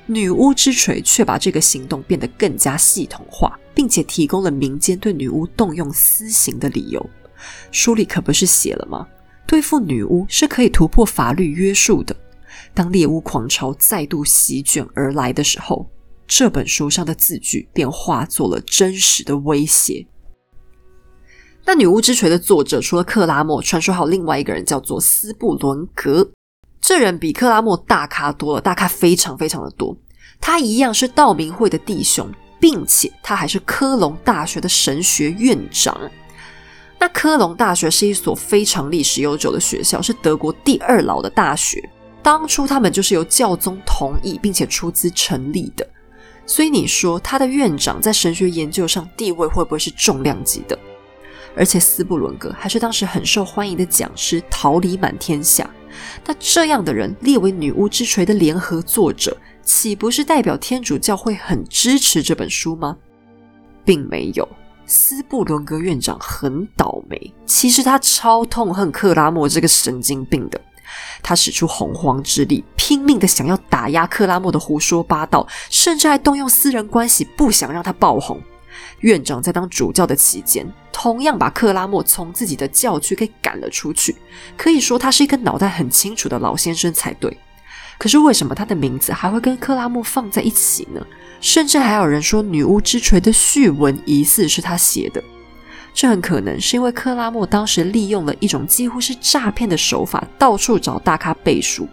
[0.06, 7.04] 女巫之锤》却把这个行动变得更加系统化，并且提供了民间对女巫动用私刑的理由。
[7.72, 9.06] 书里可不是写了吗？
[9.44, 12.14] 对付女巫是可以突破法律约束的。
[12.74, 15.90] 当猎巫狂潮再度席卷而来的时候，
[16.26, 20.06] 这本书上的字句便化作了真实的威胁。
[21.64, 26.28] 那《女巫之锤》的作者除了克拉默，传说还有另外一个人叫做斯布伦格。
[26.80, 29.96] 这人比克拉默大咖多了，大咖非常非常的多。
[30.40, 35.96] 他一样是道明会的弟兄，并且他还是科隆大学的神学院长。
[36.98, 41.88] 那科隆大学是一所非常历史悠久的学校，是德国第二老的大学。
[42.22, 45.86] 当初他们就是由教宗同意并且出资成立的，
[46.46, 50.78] 所以你说他的院长在神学研究上地位会不会是重量级的？
[51.54, 55.68] 而且斯布伦格还是当时很受欢迎的讲师，桃李满天下。
[56.24, 62.96] 那这样的人列为《女巫之锤》的联合作者，岂不是代表天主教会很支持这本书吗？
[63.84, 64.48] 并没有，
[64.86, 67.34] 斯布伦格院长很倒霉。
[67.44, 70.58] 其实他超痛恨克拉默这个神经病的。
[71.22, 78.40] 他使出洪荒之力，拼命的想要打压克拉默的胡说八道，甚至还动用私人关系，不想让他爆红。
[79.00, 84.16] 院长在当主教的期间，同样把克拉默从自己的教区给赶了出去。
[84.56, 87.36] 可以说，他是一个脑袋很清楚的老先生才对。
[87.98, 91.04] 可是，为什么他的名字还会跟克拉默放在一起呢？
[91.40, 95.22] 甚至还有人说，《女巫之锤》的序文疑似是他写的。
[95.94, 101.86] 这很可能是因为克拉默当时利用了一种几乎是诈骗的手法，到处找大咖背书。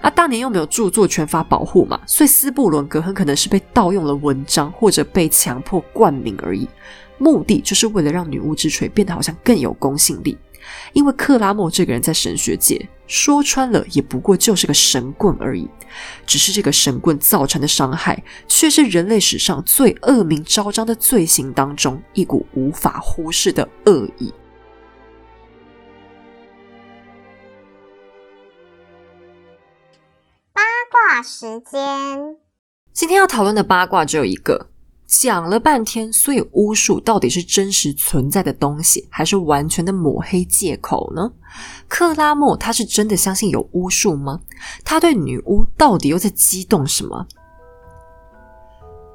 [0.00, 6.66] 啊，当年又没有著作权法保护嘛，所以斯布伦格很可能是被盗用了文章，或者被强迫冠名而已。
[7.18, 10.38] 目的就是为了让女巫之锤变得好像更有公信力。
[10.94, 12.80] 因为克拉默这个人在神学界
[13.10, 15.68] 说穿了，也不过就是个神棍而已。
[16.24, 24.32] 只是这个神棍造成的伤害，却是人类史上最恶名昭彰的罪行当中一股无法忽视的恶意。
[30.52, 32.36] 八卦时间，
[32.92, 34.69] 今天要讨论的八卦只有一个。
[35.10, 41.32] 讲了半天，所以巫术到底是真实存在的东西，还是完全的抹黑借口呢？
[41.88, 44.40] 克拉默他是真的相信有巫术吗？
[44.84, 47.26] 他对女巫到底又在激动什么？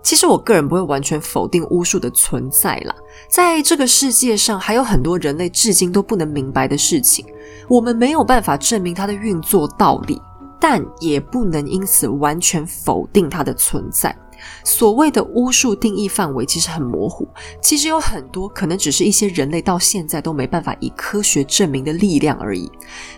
[0.03, 2.93] 其实我个人不会完全否定巫术的存在啦，
[3.29, 7.25] 在这个世界上还有很多人类至今都不能明白的事情，
[7.69, 10.21] 我们没有办法证明它的运作道理，
[10.59, 14.13] 但也不能因此完全否定它的存在。
[14.63, 17.27] 所谓的巫术定义范围其实很模糊，
[17.61, 22.71] 其实有很多可能只是一些人类到现在都没办法以科学证明的力量而已。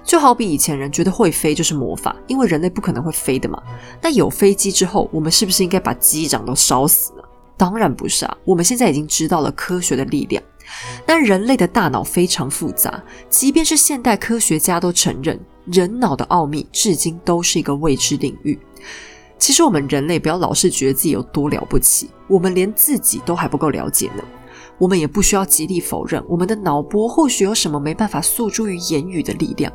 [0.03, 3.61] 就好比以前人觉得会飞就是魔法，因为人类不可能会飞的嘛。
[4.01, 7.23] 那有飞机之后，我们是不是应该把机长都烧死呢？
[7.55, 8.37] 当然不是啊！
[8.45, 10.41] 我们现在已经知道了科学的力量。
[11.07, 18.59] 那人类的大脑非常复杂，即便是现代科学家都承认，人脑的奥秘至今都是一个未知领域。
[19.37, 24.23] 其实我们人类不要老是觉得自己有多了不起，我们连自己都还不够了解呢。
[24.79, 29.71] 我们也不需要极力否认，我们的脑波或许有什么没办法诉诸于言语的力量。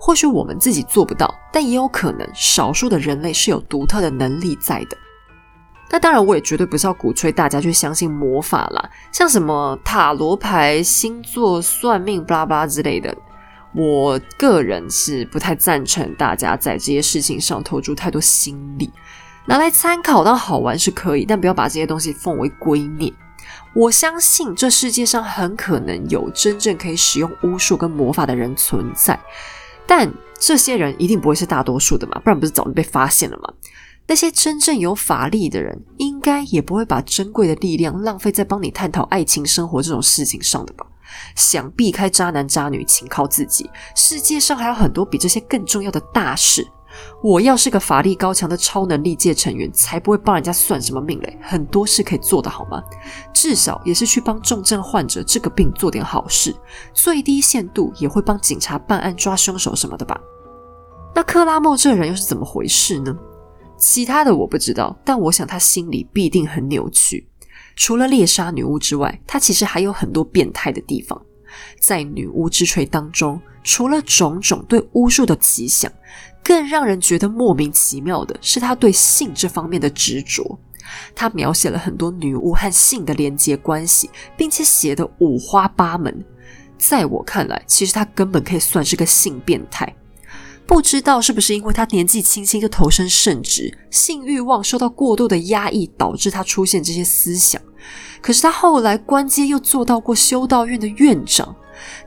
[0.00, 4.96] 或许我们自己做不到，但也有可能少数的人类是有独特的能力在的。
[5.90, 13.14] 那当然，我也绝对不是要鼓吹大家去相信魔法啦，像什么塔罗牌、星座、算命、巴拉巴拉之类的。
[13.76, 18.90] 我个人是不太赞成大家在这些事情上投注太多心力，
[19.44, 23.12] 拿来参考当好玩是可以，但不要把这些东西奉为圭臬。
[23.74, 29.20] 我相信这世界上很可能有真正可以使用巫术跟魔法的人存在，
[29.86, 30.10] 但
[30.40, 33.52] 这些人一定不会是大多数的嘛，不然不是早就被发现了吗？
[34.06, 40.86] 那些真正有法力的人，应该也不会把珍贵的力量浪费在帮你探讨爱情生活这种事情上的吧？
[41.34, 43.70] 想避开渣男渣女，请靠自己。
[43.94, 46.66] 世界上还有很多比这些更重要的大事。
[47.22, 51.38] 我要是个法力高强的超能力界成员，才不会帮人家算什么命嘞！
[51.42, 52.82] 很多事可以做的好吗？
[53.34, 56.56] 至少也是去帮重症患者治个病做点好事，
[56.94, 60.18] 最低限度也会帮警察办案抓凶手什么的吧？
[61.14, 63.14] 那克拉莫这人又是怎么回事呢？
[63.76, 67.28] 其他的我不知道，但我想他心里必定很扭曲。
[67.76, 71.20] 除了猎杀女巫之外，他其实还有很多变态的地方。
[71.78, 75.92] 在女巫之锤当中，除了种种对巫术的奇想，
[76.42, 80.58] 更让人觉得莫名其妙的是他对性这方面的执着。
[81.14, 86.24] 他描写了很多女巫和性的连接关系，并且写得五花八门。
[86.78, 89.94] 在我看来，其实他根本可以算是个性变态。
[90.66, 97.62] 不知道是不是因为他年纪轻轻就投身圣职，性欲望受到过度的压抑，导致他出现这些思想。
[98.20, 101.54] 可是他后来官阶又做到过修道院的院长，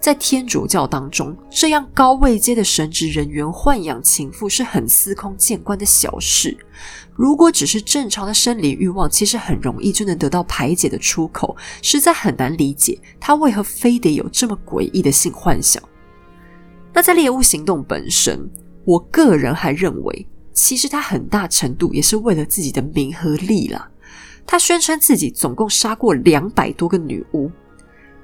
[0.01, 6.57] 在天主教当中，这样高位阶的神职人员豢养情妇是很司空见惯的小事。
[7.15, 15.81] 如果只是正常的生理欲望，其实很容易就能得到排解的出口，实在很难理解他为何非得有这么诡异的性幻想。
[16.93, 18.49] 那在猎巫行动本身，
[18.85, 23.89] 我个人还认为，其实他很大程度也是为了自己的名和利啦。
[24.45, 27.49] 他宣称自己总共杀过两百多个女巫。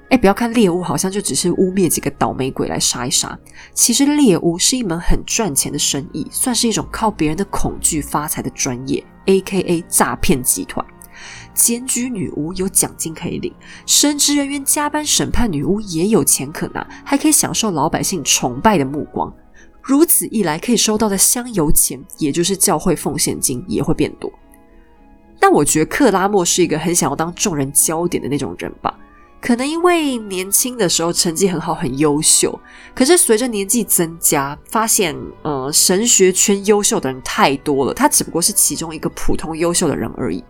[0.08, 3.36] 哎，不要看猎巫好像就只是污蔑几个倒霉鬼来杀一杀，
[3.72, 9.84] 其实猎巫是一门很赚钱的生意，算是一种靠别人的恐惧发财的专业，A.K.A.
[9.88, 10.84] 诈骗集团。
[11.56, 13.52] 监居女巫有奖金可以领，
[13.86, 19.34] 神职人员加班审判女巫也有钱可拿，还可以享受老百姓崇拜的目光。
[19.82, 24.30] 如此一来，可以收到的香油钱，也就是教会奉献金，也会变多。
[25.40, 28.98] 但我觉得克拉默是一个很想要当众人焦点的那种人吧。
[29.40, 32.58] 可能因为年轻的时候成绩很好，很优秀。
[32.94, 40.42] 可是随着年纪增加，发现呃神学圈优秀的人太多了，他只不过是其中一个普通优秀的人而已。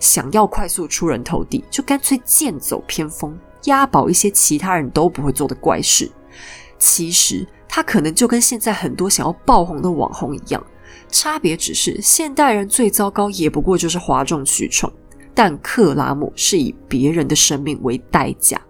[0.00, 6.10] 想要快速出人头地，就干脆剑走偏锋，押宝一些其他人都不会做的怪事。
[6.78, 10.62] 其实他可能就跟现在很多想要爆红的网红一样，
[11.08, 14.92] 差别只是现代人最糟糕也不过就是哗众取宠。
[15.34, 18.60] 但克拉姆是以别人的生命为代价。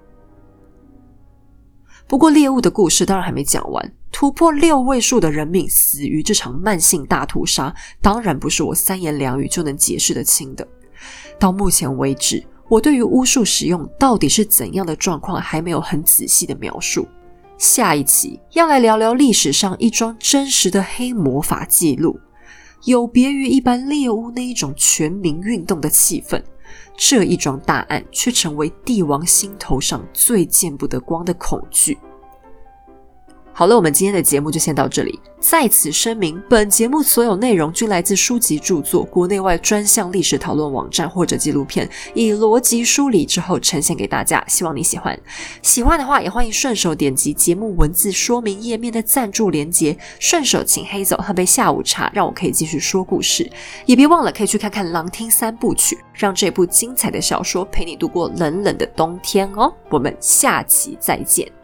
[2.06, 10.66] 不过猎物的故事当然还没讲完，突破六位数的人命死于这场慢性大屠杀，当然不是我三言两语就能解释得清的。
[11.38, 17.08] 到目前为止，我对于巫术使用到底是怎样的状况还没有很仔细的描述。
[17.56, 22.18] 下一期要来聊聊历史上一桩真实的黑魔法记录，
[22.84, 26.42] 有别于一般猎巫那一种全民运动的气氛。
[27.04, 31.98] 这一桩大案却成为帝王心头上最见不得光的恐惧。
[33.54, 35.20] 好了，我们今天的节目就先到这里。
[35.38, 44.42] 在此声明，本节目所有内容均来自书籍著作、国内外专项历史讨论网站或者纪录片，以逻辑梳理之后呈现给大家。
[44.48, 45.18] 希望你喜欢。
[45.60, 53.50] 喜欢的话，也欢迎顺手点击节目文字说明页面的赞助连结，顺手请黑走喝杯下午茶，让我可以继续说故事。
[53.84, 59.72] 也别忘了可以去看看《狼听三部曲》，让这部精彩的小说陪你度过冷冷的冬天哦。
[59.90, 61.61] 我们下期再见。